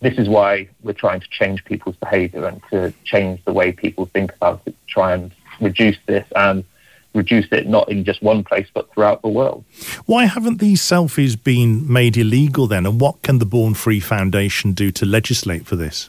this 0.00 0.18
is 0.18 0.28
why 0.28 0.68
we're 0.82 1.00
trying 1.04 1.20
to 1.20 1.30
change 1.30 1.64
people's 1.64 1.96
behaviour 1.96 2.44
and 2.46 2.60
to 2.70 2.92
change 3.04 3.44
the 3.44 3.52
way 3.52 3.70
people 3.70 4.06
think 4.06 4.34
about 4.34 4.62
it, 4.66 4.74
try 4.88 5.12
and 5.14 5.30
reduce 5.60 5.98
this 6.06 6.26
and 6.34 6.64
reduce 7.18 7.46
it 7.52 7.66
not 7.66 7.90
in 7.90 8.04
just 8.04 8.22
one 8.22 8.42
place 8.42 8.66
but 8.72 8.90
throughout 8.92 9.20
the 9.22 9.28
world. 9.28 9.64
Why 10.06 10.24
haven't 10.24 10.58
these 10.58 10.80
selfies 10.80 11.42
been 11.42 11.90
made 11.92 12.16
illegal 12.16 12.66
then? 12.66 12.86
And 12.86 13.00
what 13.00 13.20
can 13.22 13.38
the 13.38 13.44
Born 13.44 13.74
Free 13.74 14.00
Foundation 14.00 14.72
do 14.72 14.90
to 14.92 15.04
legislate 15.04 15.66
for 15.66 15.76
this? 15.76 16.08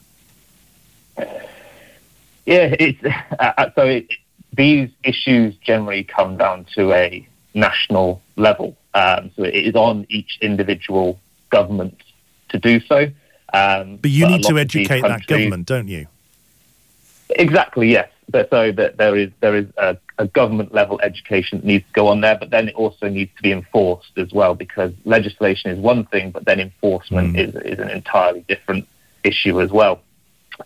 Yeah, 2.46 2.76
it's 2.80 3.04
uh, 3.40 3.70
so 3.76 3.86
it, 3.86 4.08
these 4.54 4.90
issues 5.04 5.56
generally 5.58 6.04
come 6.04 6.38
down 6.38 6.66
to 6.76 6.94
a 6.94 7.28
national 7.54 8.22
level. 8.36 8.78
Um, 8.94 9.32
so 9.36 9.44
it 9.44 9.56
is 9.56 9.76
on 9.76 10.06
each 10.10 10.38
individual 10.42 11.20
government 11.50 12.02
to 12.50 12.60
do 12.60 12.80
so. 12.82 13.08
Um, 13.54 13.98
but 13.98 14.12
you 14.12 14.26
but 14.26 14.32
need 14.32 14.44
to 14.44 14.58
educate 14.58 15.02
that 15.02 15.28
government, 15.28 15.66
don't 15.68 15.88
you? 15.88 16.08
Exactly. 17.32 17.92
Yes. 17.92 18.10
But 18.30 18.50
so 18.52 18.72
that 18.74 18.98
there 18.98 19.16
is 19.16 19.32
there 19.40 19.56
is 19.56 19.66
a, 19.78 19.98
a, 20.20 20.28
government 20.28 20.72
level 20.72 21.00
education 21.02 21.60
that 21.60 21.66
needs 21.66 21.86
to 21.88 21.94
go 21.94 22.08
on 22.08 22.22
there, 22.22 22.38
but 22.38 22.52
then 22.52 22.70
it 22.70 22.76
also 22.76 23.10
needs 23.10 23.32
to 23.38 23.42
be 23.42 23.52
enforced 23.52 24.12
as 24.18 24.32
well 24.32 24.54
because 24.54 24.92
legislation 25.04 25.72
is 25.72 25.80
one 25.80 26.06
thing, 26.06 26.30
but 26.30 26.46
then 26.46 26.60
enforcement 26.60 27.36
mm. 27.36 27.40
is 27.40 27.56
is 27.56 27.80
an 27.80 27.90
entirely 27.90 28.46
different 28.48 28.88
issue 29.24 29.60
as 29.62 29.72
well. 29.72 30.02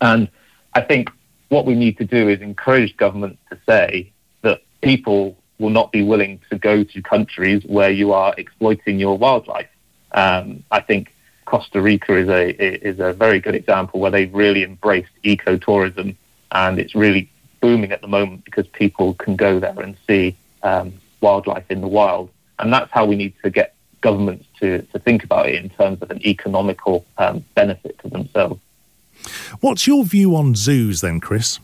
And 0.00 0.28
I 0.74 0.82
think 0.82 1.08
what 1.48 1.64
we 1.64 1.74
need 1.74 1.96
to 1.98 2.04
do 2.04 2.28
is 2.28 2.40
encourage 2.40 2.96
governments 2.96 3.40
to 3.50 3.58
say 3.66 4.12
that 4.42 4.60
people 4.82 5.36
will 5.58 5.70
not 5.70 5.92
be 5.92 6.02
willing 6.02 6.40
to 6.50 6.58
go 6.58 6.84
to 6.84 7.02
countries 7.02 7.64
where 7.64 7.90
you 7.90 8.12
are 8.12 8.34
exploiting 8.36 8.98
your 8.98 9.16
wildlife. 9.16 9.68
Um, 10.12 10.64
I 10.70 10.80
think 10.80 11.14
Costa 11.46 11.80
Rica 11.80 12.16
is 12.16 12.28
a 12.28 12.88
is 12.88 13.00
a 13.00 13.12
very 13.12 13.40
good 13.40 13.54
example 13.54 14.00
where 14.00 14.10
they've 14.10 14.34
really 14.34 14.64
embraced 14.64 15.12
ecotourism, 15.24 16.16
and 16.52 16.78
it's 16.78 16.94
really 16.94 17.30
booming 17.64 17.92
at 17.92 18.02
the 18.02 18.06
moment 18.06 18.44
because 18.44 18.66
people 18.66 19.14
can 19.14 19.36
go 19.36 19.58
there 19.58 19.80
and 19.80 19.96
see 20.06 20.36
um, 20.62 20.92
wildlife 21.22 21.64
in 21.70 21.80
the 21.80 21.88
wild, 21.88 22.28
and 22.58 22.70
that's 22.70 22.92
how 22.92 23.06
we 23.06 23.16
need 23.16 23.32
to 23.42 23.48
get 23.48 23.74
governments 24.02 24.44
to 24.60 24.82
to 24.92 24.98
think 24.98 25.24
about 25.24 25.48
it 25.48 25.54
in 25.54 25.70
terms 25.70 26.02
of 26.02 26.10
an 26.10 26.20
economical 26.26 27.06
um, 27.16 27.42
benefit 27.54 27.98
to 28.00 28.10
themselves. 28.10 28.60
What's 29.60 29.86
your 29.86 30.04
view 30.04 30.36
on 30.36 30.54
zoos 30.54 31.00
then, 31.00 31.20
Chris? 31.20 31.58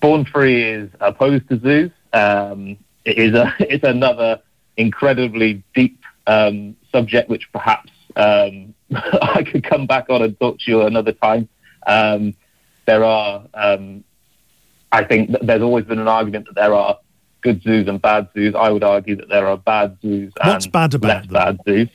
Born 0.00 0.26
Free 0.26 0.62
is 0.62 0.90
opposed 1.00 1.48
to 1.48 1.58
zoos. 1.58 1.90
Um, 2.12 2.76
it 3.06 3.16
is 3.16 3.32
a 3.32 3.54
it's 3.60 3.84
another 3.84 4.42
incredibly 4.76 5.62
deep 5.74 5.98
um, 6.26 6.76
subject, 6.92 7.30
which 7.30 7.50
perhaps 7.50 7.90
um, 8.14 8.74
I 8.94 9.42
could 9.50 9.64
come 9.64 9.86
back 9.86 10.10
on 10.10 10.20
and 10.20 10.38
talk 10.38 10.58
to 10.60 10.70
you 10.70 10.82
another 10.82 11.12
time. 11.12 11.48
There 12.88 13.04
are, 13.04 13.42
um, 13.52 14.02
I 14.90 15.04
think, 15.04 15.30
there's 15.42 15.60
always 15.60 15.84
been 15.84 15.98
an 15.98 16.08
argument 16.08 16.46
that 16.46 16.54
there 16.54 16.72
are 16.72 16.96
good 17.42 17.62
zoos 17.62 17.86
and 17.86 18.00
bad 18.00 18.28
zoos. 18.32 18.54
I 18.54 18.70
would 18.70 18.82
argue 18.82 19.14
that 19.16 19.28
there 19.28 19.46
are 19.46 19.58
bad 19.58 19.98
zoos 20.00 20.32
What's 20.42 20.64
and 20.64 20.72
bad 20.72 20.94
about 20.94 21.08
less 21.08 21.24
them? 21.26 21.34
bad 21.34 21.58
zoos. 21.66 21.88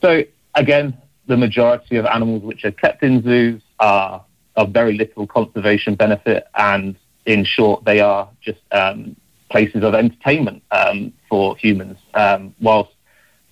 So 0.00 0.24
again, 0.54 0.96
the 1.26 1.36
majority 1.36 1.96
of 1.96 2.06
animals 2.06 2.42
which 2.42 2.64
are 2.64 2.70
kept 2.70 3.02
in 3.02 3.22
zoos 3.22 3.60
are 3.78 4.24
of 4.56 4.70
very 4.70 4.94
little 4.94 5.26
conservation 5.26 5.96
benefit, 5.96 6.46
and 6.56 6.96
in 7.26 7.44
short, 7.44 7.84
they 7.84 8.00
are 8.00 8.30
just 8.40 8.60
um, 8.72 9.14
places 9.50 9.84
of 9.84 9.94
entertainment 9.94 10.62
um, 10.70 11.12
for 11.28 11.58
humans. 11.58 11.98
Um, 12.14 12.54
whilst 12.58 12.92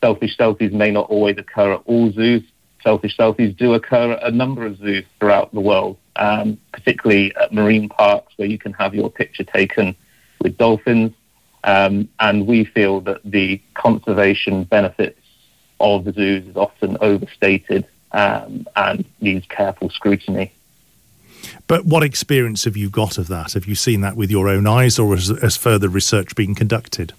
selfish 0.03 0.35
selfies 0.39 0.73
may 0.73 0.91
not 0.91 1.11
always 1.11 1.37
occur 1.37 1.75
at 1.75 1.83
all 1.85 2.11
zoos, 2.11 2.43
selfish 2.83 3.17
selfies 3.17 3.57
do 3.57 3.75
occur 3.75 4.13
at 4.13 4.23
a 4.23 4.31
number 4.31 4.65
of 4.67 4.79
zoos 4.79 5.05
throughout 5.19 5.53
the 5.53 5.61
world, 5.61 5.97
um, 6.17 6.59
particularly 6.73 7.35
at 7.37 7.53
marine 7.53 7.89
parks 7.89 8.33
where 8.37 8.49
you 8.49 8.59
can 8.59 8.73
have 8.75 8.95
your 8.95 9.11
picture 9.11 9.45
taken 9.45 9.95
with 10.41 10.57
dolphins. 10.57 11.13
Um, 11.63 12.09
and 12.19 12.47
we 12.47 12.65
feel 12.65 13.01
that 13.03 13.21
the 13.25 13.61
conservation 13.75 14.65
benefits 14.65 15.21
of 15.79 16.05
the 16.05 16.13
zoos 16.13 16.47
is 16.47 16.57
often 16.57 16.97
overstated 17.01 17.87
um, 18.13 18.67
and 18.77 19.05
needs 19.21 19.47
careful 19.47 19.91
scrutiny. 19.91 20.53
But 21.67 21.87
what 21.87 22.03
experience 22.03 22.65
have 22.65 22.77
you 22.77 22.91
got 22.91 23.19
of 23.19 23.29
that? 23.29 23.53
Have 23.53 23.67
you 23.67 23.75
seen 23.75 24.01
that 24.01 24.17
with 24.17 24.31
your 24.31 24.49
own 24.49 24.67
eyes, 24.67 24.99
or 24.99 25.15
has, 25.15 25.29
has 25.41 25.57
further 25.57 25.89
research 25.89 26.35
been 26.35 26.55
conducted? 26.55 27.13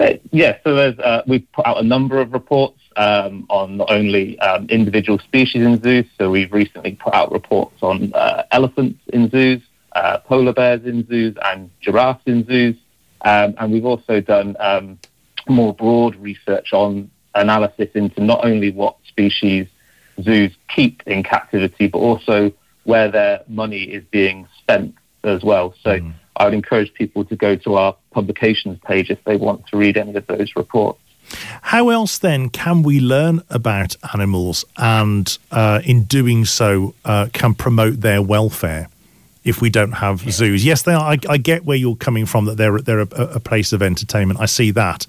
Uh, 0.00 0.14
yeah, 0.32 0.56
so 0.64 0.76
uh, 0.76 1.22
we've 1.26 1.46
put 1.52 1.66
out 1.66 1.78
a 1.78 1.82
number 1.82 2.20
of 2.20 2.32
reports 2.32 2.79
um, 3.00 3.46
on 3.48 3.78
not 3.78 3.90
only 3.90 4.38
um, 4.40 4.66
individual 4.68 5.18
species 5.18 5.62
in 5.62 5.82
zoos, 5.82 6.04
so 6.18 6.30
we've 6.30 6.52
recently 6.52 6.92
put 6.96 7.14
out 7.14 7.32
reports 7.32 7.82
on 7.82 8.12
uh, 8.12 8.42
elephants 8.50 9.00
in 9.14 9.30
zoos, 9.30 9.62
uh, 9.92 10.18
polar 10.18 10.52
bears 10.52 10.84
in 10.84 11.06
zoos, 11.06 11.34
and 11.46 11.70
giraffes 11.80 12.22
in 12.26 12.44
zoos. 12.44 12.76
Um, 13.22 13.54
and 13.56 13.72
we've 13.72 13.86
also 13.86 14.20
done 14.20 14.54
um, 14.60 14.98
more 15.48 15.72
broad 15.72 16.14
research 16.16 16.74
on 16.74 17.10
analysis 17.34 17.88
into 17.94 18.22
not 18.22 18.44
only 18.44 18.70
what 18.70 18.96
species 19.08 19.66
zoos 20.20 20.52
keep 20.68 21.02
in 21.06 21.22
captivity, 21.22 21.86
but 21.86 22.00
also 22.00 22.52
where 22.84 23.10
their 23.10 23.40
money 23.48 23.84
is 23.84 24.04
being 24.10 24.46
spent 24.58 24.94
as 25.24 25.42
well. 25.42 25.74
So 25.82 26.00
mm. 26.00 26.12
I 26.36 26.44
would 26.44 26.54
encourage 26.54 26.92
people 26.92 27.24
to 27.24 27.36
go 27.36 27.56
to 27.56 27.74
our 27.76 27.96
publications 28.10 28.78
page 28.84 29.08
if 29.08 29.24
they 29.24 29.36
want 29.36 29.66
to 29.68 29.78
read 29.78 29.96
any 29.96 30.14
of 30.16 30.26
those 30.26 30.54
reports. 30.54 31.00
How 31.62 31.88
else 31.88 32.18
then 32.18 32.48
can 32.48 32.82
we 32.82 33.00
learn 33.00 33.42
about 33.50 33.96
animals 34.12 34.64
and 34.76 35.36
uh, 35.50 35.80
in 35.84 36.04
doing 36.04 36.44
so 36.44 36.94
uh, 37.04 37.28
can 37.32 37.54
promote 37.54 38.00
their 38.00 38.22
welfare? 38.22 38.88
if 39.42 39.62
we 39.62 39.70
don't 39.70 39.92
have 39.92 40.22
yeah. 40.22 40.32
zoos. 40.32 40.64
Yes, 40.64 40.82
they 40.82 40.92
are. 40.92 41.12
I, 41.12 41.18
I, 41.28 41.38
get 41.38 41.64
where 41.64 41.76
you're 41.76 41.96
coming 41.96 42.26
from 42.26 42.44
that 42.44 42.56
they're 42.56 42.78
they're 42.78 43.00
a, 43.00 43.08
a 43.36 43.40
place 43.40 43.72
of 43.72 43.82
entertainment. 43.82 44.38
I 44.38 44.46
see 44.46 44.70
that, 44.72 45.06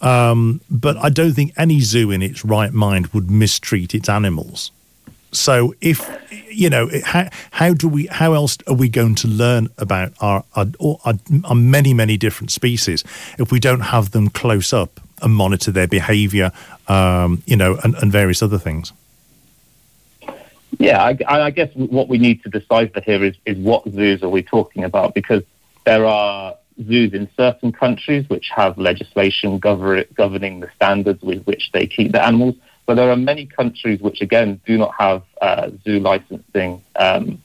um, 0.00 0.60
but 0.70 0.96
I 0.98 1.08
don't 1.08 1.32
think 1.32 1.52
any 1.56 1.80
zoo 1.80 2.10
in 2.10 2.22
its 2.22 2.44
right 2.44 2.72
mind 2.72 3.08
would 3.08 3.30
mistreat 3.30 3.94
its 3.94 4.08
animals. 4.08 4.70
So 5.32 5.74
if 5.80 6.10
you 6.50 6.68
know 6.68 6.90
how 7.04 7.28
how 7.52 7.72
do 7.72 7.88
we 7.88 8.06
how 8.06 8.32
else 8.32 8.58
are 8.66 8.74
we 8.74 8.88
going 8.88 9.14
to 9.16 9.28
learn 9.28 9.68
about 9.78 10.12
our 10.20 10.44
our, 10.56 10.66
our, 11.04 11.14
our 11.44 11.54
many 11.54 11.94
many 11.94 12.16
different 12.16 12.50
species 12.50 13.04
if 13.38 13.52
we 13.52 13.60
don't 13.60 13.80
have 13.80 14.10
them 14.10 14.28
close 14.28 14.72
up 14.72 15.00
and 15.22 15.34
monitor 15.34 15.70
their 15.70 15.86
behaviour, 15.86 16.52
um, 16.88 17.42
you 17.46 17.56
know, 17.56 17.78
and, 17.82 17.94
and 17.96 18.12
various 18.12 18.42
other 18.42 18.58
things. 18.58 18.92
Yeah, 20.78 21.02
I, 21.02 21.16
I, 21.28 21.50
guess 21.50 21.70
what 21.74 22.08
we 22.08 22.18
need 22.18 22.42
to 22.44 22.48
decipher 22.48 23.00
here 23.00 23.22
is, 23.24 23.36
is 23.44 23.58
what 23.58 23.86
zoos 23.90 24.22
are 24.22 24.28
we 24.28 24.42
talking 24.42 24.84
about? 24.84 25.14
Because 25.14 25.42
there 25.84 26.06
are 26.06 26.54
zoos 26.86 27.12
in 27.12 27.28
certain 27.36 27.72
countries 27.72 28.28
which 28.28 28.48
have 28.54 28.78
legislation 28.78 29.58
govern, 29.58 30.04
governing 30.14 30.60
the 30.60 30.70
standards 30.76 31.22
with 31.22 31.44
which 31.44 31.70
they 31.72 31.86
keep 31.86 32.12
the 32.12 32.24
animals, 32.24 32.54
but 32.86 32.94
there 32.94 33.10
are 33.10 33.16
many 33.16 33.46
countries 33.46 34.00
which, 34.00 34.20
again, 34.20 34.60
do 34.64 34.78
not 34.78 34.92
have 34.98 35.22
uh, 35.40 35.70
zoo 35.84 36.00
licensing 36.00 36.82
um, 36.96 37.42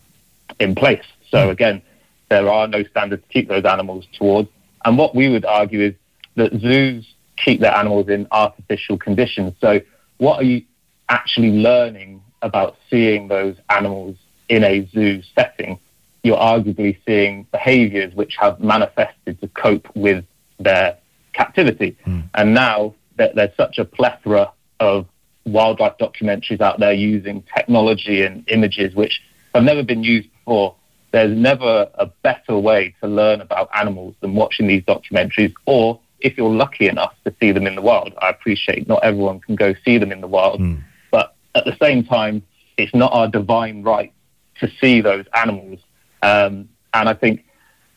in 0.60 0.76
place. 0.76 1.06
So, 1.30 1.46
hmm. 1.46 1.52
again, 1.52 1.82
there 2.30 2.50
are 2.50 2.68
no 2.68 2.84
standards 2.84 3.24
to 3.24 3.30
keep 3.30 3.48
those 3.48 3.66
animals 3.66 4.08
towards. 4.14 4.50
And 4.84 4.98
what 4.98 5.16
we 5.16 5.30
would 5.30 5.46
argue 5.46 5.82
is 5.82 5.94
that 6.36 6.54
zoos 6.60 7.06
keep 7.38 7.60
their 7.60 7.76
animals 7.76 8.10
in 8.10 8.28
artificial 8.32 8.98
conditions. 8.98 9.54
So, 9.62 9.82
what 10.18 10.40
are 10.40 10.46
you 10.46 10.64
actually 11.10 11.52
learning 11.52 12.22
about 12.42 12.78
seeing 12.90 13.28
those 13.28 13.56
animals 13.70 14.16
in 14.50 14.64
a 14.64 14.88
zoo 14.92 15.22
setting, 15.38 15.80
you're 16.24 16.38
arguably 16.38 16.98
seeing 17.06 17.44
behaviors 17.52 18.14
which 18.16 18.36
have 18.40 18.60
manifested 18.60 19.40
to 19.42 19.48
cope 19.50 19.88
with 19.96 20.24
their 20.60 20.98
captivity. 21.34 21.98
Mm. 22.06 22.30
And 22.34 22.54
now 22.54 22.96
that 23.18 23.36
there's 23.36 23.56
such 23.58 23.78
a 23.78 23.86
plethora 23.86 24.52
of 24.80 25.08
wildlife 25.46 25.98
documentaries 26.00 26.62
out 26.62 26.80
there 26.80 26.94
using 26.94 27.44
technology 27.56 28.24
and 28.24 28.44
images 28.50 28.96
which 28.96 29.22
have 29.54 29.64
never 29.64 29.84
been 29.84 30.04
used 30.04 30.30
before, 30.32 30.76
there's 31.12 31.36
never 31.36 31.90
a 31.96 32.08
better 32.24 32.58
way 32.58 32.96
to 33.02 33.08
learn 33.08 33.42
about 33.42 33.70
animals 33.74 34.16
than 34.22 34.36
watching 34.36 34.68
these 34.68 34.84
documentaries 34.84 35.54
or 35.66 36.00
if 36.20 36.38
you're 36.38 36.50
lucky 36.50 36.88
enough 36.88 37.14
to 37.26 37.34
see 37.40 37.52
them 37.52 37.68
in 37.68 37.76
the 37.76 37.82
wild. 37.82 38.14
I 38.22 38.30
appreciate 38.30 38.88
not 38.88 39.04
everyone 39.04 39.40
can 39.40 39.56
go 39.56 39.74
see 39.84 39.98
them 39.98 40.12
in 40.12 40.22
the 40.22 40.28
wild, 40.28 40.62
mm. 40.62 40.82
but 41.12 41.36
at 41.56 41.66
the 41.66 41.76
same 41.82 42.04
time, 42.04 42.44
it's 42.78 42.94
not 42.94 43.12
our 43.14 43.28
divine 43.28 43.84
right 43.84 44.14
to 44.60 44.72
see 44.82 45.02
those 45.02 45.26
animals. 45.34 45.80
Um, 46.22 46.70
and 46.94 47.10
I 47.10 47.14
think 47.14 47.46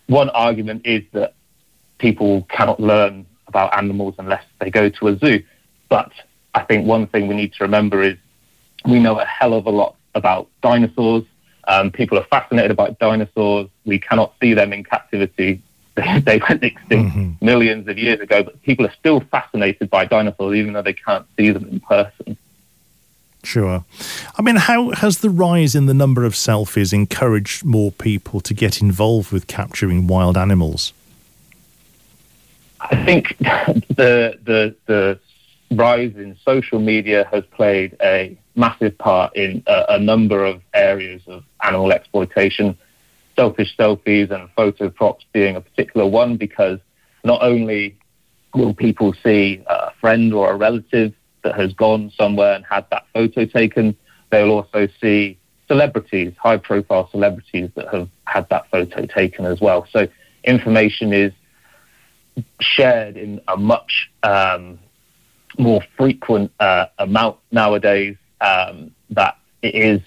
one 0.06 0.30
argument 0.30 0.82
is 0.84 1.02
that 1.12 1.34
people 1.98 2.42
cannot 2.50 2.80
learn 2.80 3.26
about 3.46 3.76
animals 3.76 4.14
unless 4.18 4.44
they 4.60 4.70
go 4.70 4.88
to 4.88 5.08
a 5.08 5.18
zoo. 5.18 5.42
But 5.88 6.12
I 6.54 6.62
think 6.62 6.86
one 6.86 7.06
thing 7.06 7.28
we 7.28 7.34
need 7.34 7.52
to 7.54 7.64
remember 7.64 8.02
is 8.02 8.16
we 8.84 8.98
know 8.98 9.18
a 9.18 9.24
hell 9.24 9.54
of 9.54 9.66
a 9.66 9.70
lot 9.70 9.96
about 10.14 10.48
dinosaurs. 10.62 11.24
Um, 11.66 11.90
people 11.90 12.18
are 12.18 12.24
fascinated 12.24 12.70
about 12.70 12.98
dinosaurs. 12.98 13.68
We 13.84 13.98
cannot 13.98 14.34
see 14.40 14.54
them 14.54 14.72
in 14.72 14.84
captivity. 14.84 15.62
They, 16.24 16.40
went 16.48 16.62
extinct 16.62 17.14
mm-hmm. 17.14 17.44
millions 17.44 17.88
of 17.88 17.98
years 17.98 18.20
ago, 18.20 18.42
but 18.42 18.60
people 18.62 18.86
are 18.86 18.92
still 18.98 19.20
fascinated 19.20 19.90
by 19.90 20.04
dinosaurs, 20.04 20.56
even 20.56 20.72
though 20.72 20.82
they 20.82 20.92
can't 20.92 21.26
see 21.36 21.50
them 21.50 21.64
in 21.68 21.80
person. 21.80 22.36
Sure. 23.44 23.84
I 24.36 24.42
mean, 24.42 24.56
how 24.56 24.90
has 24.90 25.18
the 25.18 25.30
rise 25.30 25.74
in 25.74 25.86
the 25.86 25.94
number 25.94 26.24
of 26.24 26.34
selfies 26.34 26.92
encouraged 26.92 27.64
more 27.64 27.92
people 27.92 28.40
to 28.40 28.52
get 28.52 28.80
involved 28.82 29.32
with 29.32 29.46
capturing 29.46 30.06
wild 30.06 30.36
animals? 30.36 30.92
I 32.80 33.04
think 33.04 33.38
the 33.38 34.38
the 34.44 34.74
the 34.86 35.18
rise 35.70 36.14
in 36.16 36.36
social 36.44 36.80
media 36.80 37.28
has 37.30 37.44
played 37.46 37.96
a 38.02 38.36
massive 38.54 38.96
part 38.98 39.36
in 39.36 39.62
a, 39.66 39.84
a 39.90 39.98
number 39.98 40.44
of 40.44 40.60
areas 40.74 41.22
of 41.26 41.44
animal 41.62 41.92
exploitation. 41.92 42.76
Selfish 43.38 43.76
selfies 43.76 44.30
and 44.30 44.48
photo 44.56 44.90
props 44.90 45.24
being 45.32 45.54
a 45.54 45.60
particular 45.60 46.06
one 46.06 46.36
because 46.36 46.80
not 47.24 47.40
only 47.42 47.96
will 48.54 48.74
people 48.74 49.14
see 49.22 49.62
a 49.66 49.92
friend 50.00 50.34
or 50.34 50.50
a 50.50 50.56
relative 50.56 51.12
that 51.44 51.54
has 51.54 51.72
gone 51.74 52.10
somewhere 52.16 52.54
and 52.54 52.64
had 52.64 52.84
that 52.90 53.04
photo 53.14 53.44
taken, 53.44 53.96
they'll 54.30 54.50
also 54.50 54.88
see 55.00 55.38
celebrities, 55.68 56.32
high 56.36 56.56
profile 56.56 57.08
celebrities 57.10 57.70
that 57.76 57.86
have 57.94 58.08
had 58.24 58.48
that 58.48 58.68
photo 58.70 59.06
taken 59.06 59.44
as 59.44 59.60
well. 59.60 59.86
So 59.92 60.08
information 60.44 61.12
is 61.12 61.32
shared 62.60 63.16
in 63.16 63.40
a 63.46 63.56
much 63.56 64.10
um, 64.22 64.78
more 65.58 65.82
frequent 65.96 66.50
uh, 66.58 66.86
amount 66.98 67.36
nowadays 67.52 68.16
um, 68.40 68.90
that 69.10 69.36
it 69.62 69.74
is 69.74 70.00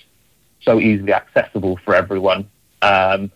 so 0.62 0.80
easily 0.80 1.14
accessible 1.14 1.80
for 1.84 1.96
everyone. 1.96 2.50
Um, 2.82 3.32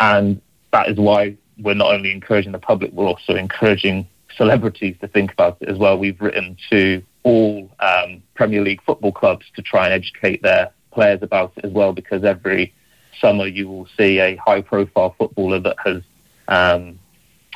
and 0.00 0.40
that 0.72 0.88
is 0.88 0.98
why 0.98 1.36
we're 1.58 1.74
not 1.74 1.92
only 1.94 2.12
encouraging 2.12 2.52
the 2.52 2.58
public, 2.58 2.92
we're 2.92 3.06
also 3.06 3.34
encouraging 3.34 4.06
celebrities 4.36 4.96
to 5.00 5.08
think 5.08 5.32
about 5.32 5.56
it 5.60 5.68
as 5.68 5.78
well. 5.78 5.98
We've 5.98 6.20
written 6.20 6.56
to 6.70 7.02
all 7.22 7.70
um, 7.80 8.22
Premier 8.34 8.62
League 8.62 8.82
football 8.82 9.12
clubs 9.12 9.46
to 9.56 9.62
try 9.62 9.86
and 9.86 9.94
educate 9.94 10.42
their 10.42 10.70
players 10.92 11.22
about 11.22 11.52
it 11.56 11.64
as 11.64 11.72
well, 11.72 11.92
because 11.92 12.24
every 12.24 12.74
summer 13.20 13.46
you 13.46 13.68
will 13.68 13.88
see 13.96 14.20
a 14.20 14.36
high 14.36 14.60
profile 14.60 15.14
footballer 15.18 15.58
that 15.60 15.76
has 15.84 16.02
um, 16.48 16.98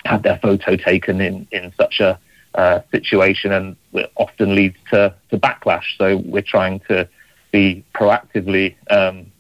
had 0.05 0.23
their 0.23 0.39
photo 0.39 0.77
taken 0.77 1.21
in, 1.21 1.47
in 1.53 1.73
such 1.77 2.01
a 2.01 2.19
uh, 2.55 2.81
situation, 2.91 3.53
and 3.53 3.77
it 3.93 4.11
often 4.17 4.55
leads 4.55 4.77
to, 4.91 5.15
to 5.31 5.39
backlash. 5.39 5.85
So 5.99 6.17
we're 6.17 6.43
trying 6.43 6.81
to 6.89 7.09
be 7.53 7.85
proactively 7.95 8.75
um, 8.91 9.31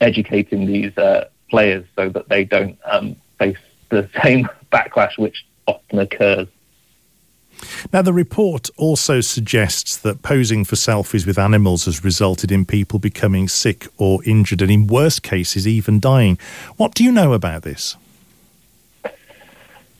educating 0.00 0.66
these 0.66 0.96
uh, 0.98 1.28
players 1.50 1.84
so 1.96 2.08
that 2.10 2.28
they 2.28 2.44
don't 2.44 2.78
um, 2.84 3.16
face 3.38 3.56
the 3.88 4.08
same 4.22 4.48
backlash 4.70 5.18
which 5.18 5.46
often 5.66 5.98
occurs. 5.98 6.48
Now, 7.92 8.02
the 8.02 8.12
report 8.12 8.70
also 8.76 9.20
suggests 9.20 9.96
that 9.96 10.22
posing 10.22 10.64
for 10.64 10.76
selfies 10.76 11.26
with 11.26 11.38
animals 11.38 11.86
has 11.86 12.04
resulted 12.04 12.52
in 12.52 12.64
people 12.64 13.00
becoming 13.00 13.48
sick 13.48 13.88
or 13.96 14.22
injured, 14.24 14.62
and 14.62 14.70
in 14.70 14.86
worst 14.86 15.24
cases, 15.24 15.66
even 15.66 15.98
dying. 15.98 16.38
What 16.76 16.94
do 16.94 17.02
you 17.02 17.10
know 17.10 17.32
about 17.32 17.62
this? 17.62 17.96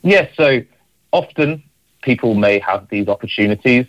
Yes, 0.03 0.31
so 0.35 0.61
often 1.11 1.61
people 2.01 2.33
may 2.33 2.59
have 2.59 2.87
these 2.87 3.09
opportunities 3.09 3.85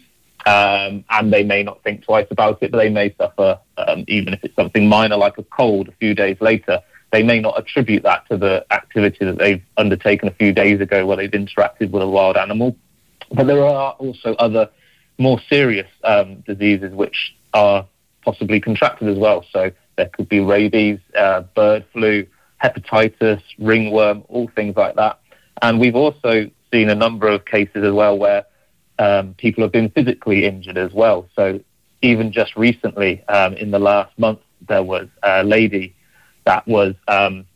um, 0.47 1.05
and 1.11 1.33
they 1.33 1.45
may 1.45 1.63
not 1.63 1.83
think 1.83 2.05
twice 2.05 2.27
about 2.31 2.63
it, 2.63 2.71
but 2.71 2.79
they 2.79 2.89
may 2.89 3.15
suffer, 3.17 3.59
um, 3.77 4.05
even 4.09 4.35
if 4.35 4.43
it's 4.43 4.57
something 4.57 4.89
minor 4.89 5.17
like 5.17 5.39
a 5.39 5.43
cold 5.45 5.89
a 5.89 5.93
few 5.93 6.15
days 6.15 6.37
later. 6.41 6.81
They 7.13 7.23
may 7.23 7.41
not 7.41 7.59
attribute 7.59 8.05
that 8.05 8.29
to 8.29 8.37
the 8.37 8.65
activity 8.71 9.25
that 9.25 9.39
they've 9.39 9.63
undertaken 9.77 10.29
a 10.29 10.33
few 10.33 10.53
days 10.53 10.81
ago 10.81 11.05
where 11.07 11.17
they've 11.17 11.31
interacted 11.31 11.91
with 11.91 12.03
a 12.03 12.09
wild 12.09 12.37
animal. 12.37 12.77
But 13.33 13.47
there 13.47 13.65
are 13.65 13.93
also 13.93 14.35
other 14.35 14.71
more 15.19 15.41
serious 15.49 15.89
um, 16.05 16.37
diseases 16.47 16.93
which 16.93 17.35
are 17.53 17.87
possibly 18.25 18.61
contracted 18.61 19.09
as 19.09 19.19
well. 19.19 19.45
So 19.53 19.71
there 19.97 20.09
could 20.09 20.29
be 20.29 20.41
rabies, 20.41 20.99
uh, 21.17 21.43
bird 21.55 21.85
flu, 21.93 22.27
hepatitis, 22.63 23.43
ringworm, 23.59 24.25
all 24.29 24.49
things 24.55 24.77
like 24.77 24.95
that. 24.97 25.21
And 25.63 25.81
we've 25.81 25.97
also 25.97 26.51
seen 26.73 26.89
a 26.89 26.95
number 26.95 27.29
of 27.29 27.45
cases 27.45 27.85
as 27.85 27.93
well 27.93 28.17
where 28.19 28.45
um, 29.01 29.35
people 29.35 29.65
have 29.65 29.73
been 29.73 29.89
physically 29.91 30.45
injured 30.45 30.77
as 30.77 30.93
well. 30.93 31.27
So 31.35 31.61
even 32.03 32.31
just 32.33 32.55
recently, 32.55 33.25
um, 33.29 33.55
in 33.55 33.71
the 33.71 33.79
last 33.79 34.17
month, 34.19 34.41
there 34.69 34.83
was 34.83 35.09
a 35.23 35.43
lady 35.43 35.97
that 36.45 36.69
was 36.69 36.95
um, 37.09 37.47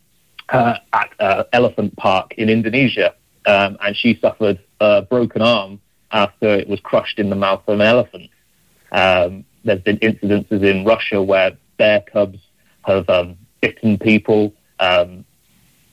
uh, 0.48 0.78
at 0.94 1.10
uh, 1.20 1.44
Elephant 1.52 1.94
Park 1.96 2.32
in 2.38 2.48
Indonesia, 2.48 3.14
um, 3.46 3.76
and 3.82 3.94
she 3.94 4.18
suffered 4.20 4.58
a 4.80 5.02
broken 5.02 5.42
arm 5.42 5.80
after 6.12 6.48
it 6.48 6.66
was 6.66 6.80
crushed 6.80 7.18
in 7.18 7.28
the 7.28 7.36
mouth 7.36 7.62
of 7.66 7.74
an 7.74 7.86
elephant. 7.86 8.30
Um, 8.90 9.44
there's 9.64 9.82
been 9.82 9.98
incidences 9.98 10.62
in 10.62 10.84
Russia 10.84 11.22
where 11.22 11.52
bear 11.76 12.02
cubs 12.10 12.38
have 12.82 13.08
um, 13.10 13.36
bitten 13.60 13.98
people. 13.98 14.54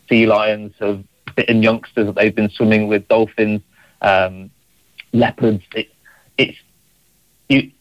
sea 0.10 0.26
lions 0.28 0.74
have 0.80 1.04
bitten 1.36 1.62
youngsters 1.62 2.06
that 2.06 2.16
they've 2.16 2.36
been 2.36 2.50
swimming 2.50 2.88
with 2.88 3.08
dolphins, 3.08 3.62
um, 4.02 4.50
leopards. 5.14 5.64
It, 5.76 5.94
it's 6.38 6.58
you, 7.50 7.72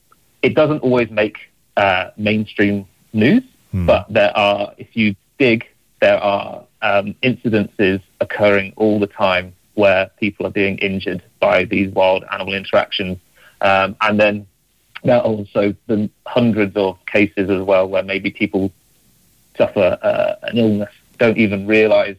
it 0.43 0.55
doesn't 0.55 0.81
always 0.81 1.11
make 1.11 1.39
uh, 1.77 2.11
mainstream 2.17 2.87
news, 3.13 3.43
hmm. 3.71 3.87
but 3.87 4.07
there 4.13 4.37
are, 4.37 4.75
if 4.79 4.97
you 4.97 5.15
dig, 5.39 5.67
there 6.01 6.19
are 6.19 6.65
um, 6.83 7.15
incidences 7.23 8.03
occurring 8.21 8.73
all 8.77 8.99
the 8.99 9.07
time 9.07 9.55
where 9.75 10.11
people 10.19 10.47
are 10.47 10.51
being 10.51 10.79
injured 10.79 11.23
by 11.39 11.65
these 11.65 11.91
wild 11.93 12.25
animal 12.33 12.55
interactions, 12.55 13.19
um, 13.61 13.97
and 14.01 14.19
then 14.19 14.47
there 15.05 15.17
are 15.17 15.23
also 15.23 15.75
the 15.87 16.11
hundreds 16.27 16.77
of 16.77 16.99
cases 17.07 17.49
as 17.49 17.63
well 17.63 17.89
where 17.89 18.03
maybe 18.03 18.31
people 18.31 18.73
suffer 19.57 19.99
uh, 20.03 20.35
an 20.47 20.59
illness, 20.59 20.93
don't 21.19 21.39
even 21.39 21.67
realise 21.67 22.17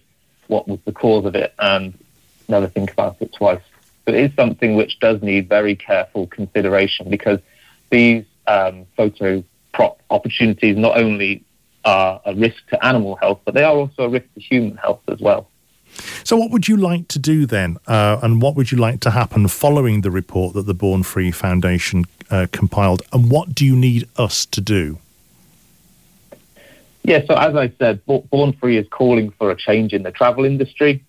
what 0.47 0.67
was 0.67 0.79
the 0.85 0.91
cause 0.91 1.25
of 1.25 1.35
it 1.35 1.53
and 1.59 1.97
never 2.47 2.67
think 2.67 2.91
about 2.91 3.17
it 3.19 3.33
twice. 3.33 3.61
But 4.05 4.15
it 4.15 4.31
is 4.31 4.35
something 4.35 4.75
which 4.75 4.99
does 4.99 5.21
need 5.21 5.47
very 5.47 5.75
careful 5.75 6.27
consideration 6.27 7.09
because 7.09 7.39
these 7.91 8.25
um, 8.47 8.85
photo 8.97 9.43
prop 9.73 10.01
opportunities 10.09 10.75
not 10.77 10.97
only 10.97 11.43
are 11.85 12.21
a 12.25 12.35
risk 12.35 12.57
to 12.69 12.85
animal 12.85 13.15
health, 13.15 13.41
but 13.45 13.53
they 13.53 13.63
are 13.63 13.75
also 13.75 14.03
a 14.03 14.09
risk 14.09 14.25
to 14.35 14.39
human 14.39 14.77
health 14.77 15.01
as 15.07 15.19
well. 15.19 15.47
So, 16.23 16.37
what 16.37 16.51
would 16.51 16.67
you 16.67 16.77
like 16.77 17.07
to 17.09 17.19
do 17.19 17.45
then, 17.45 17.77
uh, 17.87 18.19
and 18.21 18.41
what 18.41 18.55
would 18.55 18.71
you 18.71 18.77
like 18.77 19.01
to 19.01 19.11
happen 19.11 19.47
following 19.47 20.01
the 20.01 20.11
report 20.11 20.53
that 20.53 20.65
the 20.65 20.73
Born 20.73 21.03
Free 21.03 21.31
Foundation 21.31 22.05
uh, 22.29 22.47
compiled, 22.51 23.01
and 23.11 23.29
what 23.29 23.53
do 23.53 23.65
you 23.65 23.75
need 23.75 24.07
us 24.17 24.45
to 24.47 24.61
do? 24.61 24.99
Yeah, 27.03 27.25
so 27.27 27.35
as 27.35 27.55
I 27.55 27.73
said, 27.79 28.05
Born 28.05 28.53
Free 28.53 28.77
is 28.77 28.87
calling 28.89 29.31
for 29.31 29.51
a 29.51 29.55
change 29.55 29.91
in 29.91 30.03
the 30.03 30.11
travel 30.11 30.45
industry. 30.45 31.03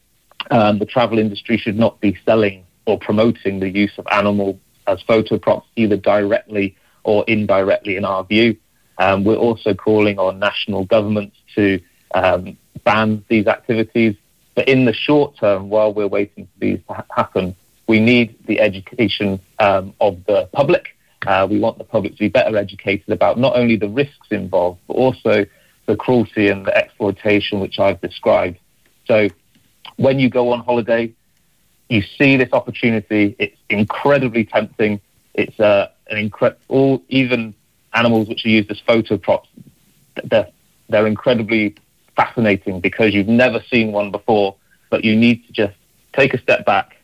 Um, 0.51 0.79
the 0.79 0.87
travel 0.87 1.19
industry 1.19 1.59
should 1.59 1.79
not 1.79 2.01
be 2.01 2.19
selling 2.25 2.65
or 2.87 2.99
promoting 2.99 3.61
the 3.61 3.68
use 3.68 3.92
of 3.99 4.07
animals 4.11 4.59
as 4.87 5.01
photo 5.03 5.38
props, 5.38 5.68
either 5.77 5.97
directly 5.97 6.77
or 7.05 7.25
indirectly, 7.27 7.97
in 7.97 8.05
our 8.05 8.25
view. 8.25 8.57
Um, 8.99 9.25
we're 9.25 9.37
also 9.37 9.75
calling 9.75 10.18
on 10.18 10.38
national 10.38 10.85
governments 10.85 11.37
to 11.55 11.81
um, 12.14 12.57
ban 12.85 13.25
these 13.29 13.47
activities. 13.47 14.16
But 14.55 14.68
in 14.68 14.85
the 14.85 14.92
short 14.92 15.37
term, 15.38 15.71
while 15.71 15.92
we're 15.92 16.09
waiting 16.09 16.47
for 16.47 16.59
these 16.61 16.79
to 16.88 16.95
ha- 16.95 17.07
happen, 17.11 17.57
we 17.87 18.01
need 18.01 18.37
the 18.47 18.61
education 18.61 19.40
um, 19.59 19.95
of 20.01 20.25
the 20.27 20.49
public. 20.53 20.97
Uh, 21.27 21.47
we 21.49 21.59
want 21.59 21.79
the 21.79 21.85
public 21.85 22.12
to 22.12 22.18
be 22.18 22.29
better 22.29 22.57
educated 22.57 23.09
about 23.11 23.38
not 23.38 23.57
only 23.57 23.77
the 23.77 23.88
risks 23.88 24.29
involved, 24.31 24.81
but 24.88 24.95
also 24.95 25.47
the 25.87 25.97
cruelty 25.97 26.49
and 26.49 26.66
the 26.66 26.77
exploitation 26.77 27.61
which 27.61 27.79
I've 27.79 28.01
described. 28.01 28.59
So 29.07 29.29
when 29.97 30.18
you 30.18 30.29
go 30.31 30.53
on 30.53 30.61
holiday, 30.61 31.12
you 31.88 32.03
see 32.18 32.37
this 32.37 32.53
opportunity. 32.53 33.37
It's 33.38 33.57
incredibly 33.68 34.45
tempting. 34.45 35.01
It's 35.35 35.59
uh, 35.61 35.90
an 36.09 36.18
incredible, 36.18 37.03
even 37.09 37.55
animals 37.95 38.29
which 38.29 38.45
are 38.45 38.49
used 38.49 38.71
as 38.71 38.81
photo 38.81 39.16
props, 39.16 39.49
they're, 40.25 40.49
they're 40.88 41.07
incredibly 41.07 41.75
fascinating 42.16 42.81
because 42.81 43.14
you've 43.14 43.29
never 43.29 43.62
seen 43.71 43.92
one 43.92 44.11
before, 44.11 44.57
but 44.90 45.05
you 45.05 45.16
need 45.16 45.47
to 45.47 45.53
just 45.53 45.75
take 46.12 46.35
a 46.35 46.38
step 46.38 46.64
back, 46.64 46.97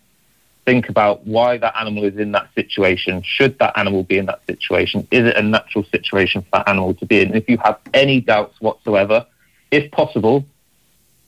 think 0.64 0.88
about 0.88 1.26
why 1.26 1.56
that 1.56 1.74
animal 1.78 2.04
is 2.04 2.16
in 2.18 2.32
that 2.32 2.48
situation. 2.54 3.22
Should 3.22 3.58
that 3.58 3.78
animal 3.78 4.02
be 4.02 4.18
in 4.18 4.26
that 4.26 4.44
situation? 4.46 5.06
Is 5.10 5.26
it 5.26 5.36
a 5.36 5.42
natural 5.42 5.84
situation 5.84 6.42
for 6.42 6.48
that 6.52 6.68
animal 6.68 6.94
to 6.94 7.06
be 7.06 7.20
in? 7.20 7.34
If 7.34 7.48
you 7.48 7.58
have 7.58 7.78
any 7.94 8.20
doubts 8.20 8.60
whatsoever, 8.60 9.26
if 9.70 9.90
possible, 9.92 10.44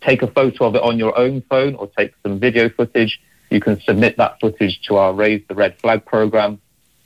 take 0.00 0.22
a 0.22 0.26
photo 0.26 0.66
of 0.66 0.74
it 0.74 0.82
on 0.82 0.98
your 0.98 1.16
own 1.18 1.42
phone 1.42 1.74
or 1.74 1.86
take 1.96 2.12
some 2.22 2.38
video 2.38 2.68
footage. 2.68 3.20
You 3.50 3.60
can 3.60 3.80
submit 3.80 4.16
that 4.16 4.40
footage 4.40 4.80
to 4.82 4.96
our 4.96 5.12
Raise 5.12 5.42
the 5.48 5.54
Red 5.54 5.76
Flag 5.78 6.06
program 6.06 6.60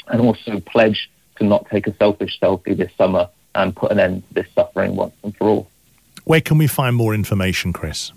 and 0.08 0.20
also 0.20 0.60
pledge 0.60 1.10
to 1.36 1.44
not 1.44 1.68
take 1.70 1.86
a 1.86 1.96
selfish 1.96 2.38
selfie 2.40 2.76
this 2.76 2.92
summer 2.96 3.28
and 3.54 3.74
put 3.74 3.90
an 3.90 3.98
end 3.98 4.26
to 4.28 4.34
this 4.34 4.46
suffering 4.54 4.94
once 4.94 5.14
and 5.22 5.36
for 5.36 5.48
all. 5.48 5.70
Where 6.24 6.40
can 6.40 6.58
we 6.58 6.66
find 6.66 6.94
more 6.96 7.14
information, 7.14 7.72
Chris? 7.72 8.12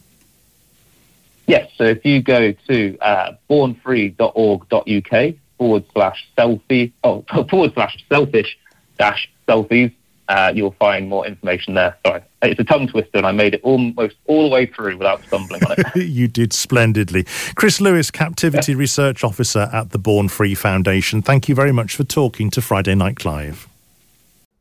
Yes, 1.46 1.72
so 1.78 1.86
if 1.86 2.06
you 2.06 2.22
go 2.22 2.52
to 2.52 2.98
uh, 3.00 3.34
bornfree.org.uk 3.50 5.36
forward 5.58 5.86
slash 5.94 6.28
selfie, 6.38 6.92
oh, 7.04 7.24
forward 7.50 7.74
slash 7.74 8.04
selfish 8.10 8.58
dash 9.00 9.30
selfies, 9.48 9.94
uh, 10.30 10.52
you'll 10.56 10.76
find 10.80 11.10
more 11.10 11.26
information 11.26 11.74
there. 11.74 11.98
Sorry, 12.06 12.22
it's 12.42 12.60
a 12.60 12.64
tongue 12.64 12.88
twister, 12.88 13.18
and 13.18 13.26
I 13.26 13.32
made 13.32 13.54
it 13.54 13.62
almost 13.64 14.16
all 14.26 14.44
the 14.44 14.50
way 14.50 14.66
through 14.66 14.98
without 14.98 15.24
stumbling 15.26 15.64
on 15.66 15.76
it. 15.78 15.96
you 16.08 16.28
did 16.28 16.54
splendidly. 16.54 17.26
Chris 17.56 17.80
Lewis, 17.80 18.12
Captivity 18.12 18.76
Research 18.76 19.24
Officer 19.24 19.70
at 19.72 19.92
the 19.92 20.00
Born 20.00 20.28
Free 20.28 20.56
Foundation, 20.56 21.22
thank 21.22 21.48
you 21.48 21.56
very 21.56 21.72
much 21.72 21.96
for 21.96 22.04
talking 22.04 22.50
to 22.52 22.62
Friday 22.62 22.96
Night 22.96 23.18
Clive. 23.18 23.68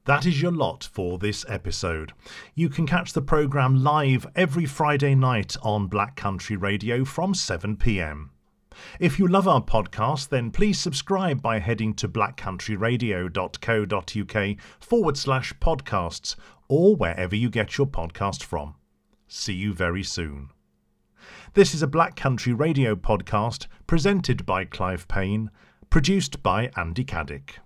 That 0.07 0.25
is 0.25 0.41
your 0.41 0.53
lot 0.53 0.89
for 0.93 1.19
this 1.19 1.45
episode. 1.49 2.13
You 2.55 2.69
can 2.69 2.87
catch 2.87 3.13
the 3.13 3.21
programme 3.21 3.83
live 3.83 4.25
every 4.37 4.65
Friday 4.65 5.17
night 5.17 5.57
on 5.63 5.89
Black 5.89 6.15
Country 6.15 6.57
Radio 6.57 7.05
from 7.05 7.35
7pm. 7.35 8.29
If 9.01 9.19
you 9.19 9.27
love 9.27 9.49
our 9.49 9.63
podcast, 9.63 10.29
then 10.29 10.51
please 10.51 10.79
subscribe 10.79 11.41
by 11.43 11.59
heading 11.59 11.95
to 11.95 12.09
blackcountryradio.co.uk 12.09 14.59
forward 14.81 15.17
slash 15.17 15.53
podcasts 15.61 16.37
or 16.69 16.97
wherever 16.97 17.37
you 17.37 17.51
get 17.51 17.79
your 17.79 17.87
podcast 17.87 18.43
from. 18.43 18.75
See 19.29 19.55
you 19.55 19.75
very 19.75 20.03
soon. 20.03 20.51
This 21.55 21.75
is 21.75 21.83
a 21.83 21.87
Black 21.87 22.17
Country 22.17 22.53
Radio 22.53 22.95
podcast 22.95 23.67
presented 23.87 24.47
by 24.47 24.65
Clive 24.65 25.09
Payne, 25.09 25.51
produced 25.91 26.43
by 26.43 26.71
Andy 26.77 27.05
Caddick. 27.05 27.59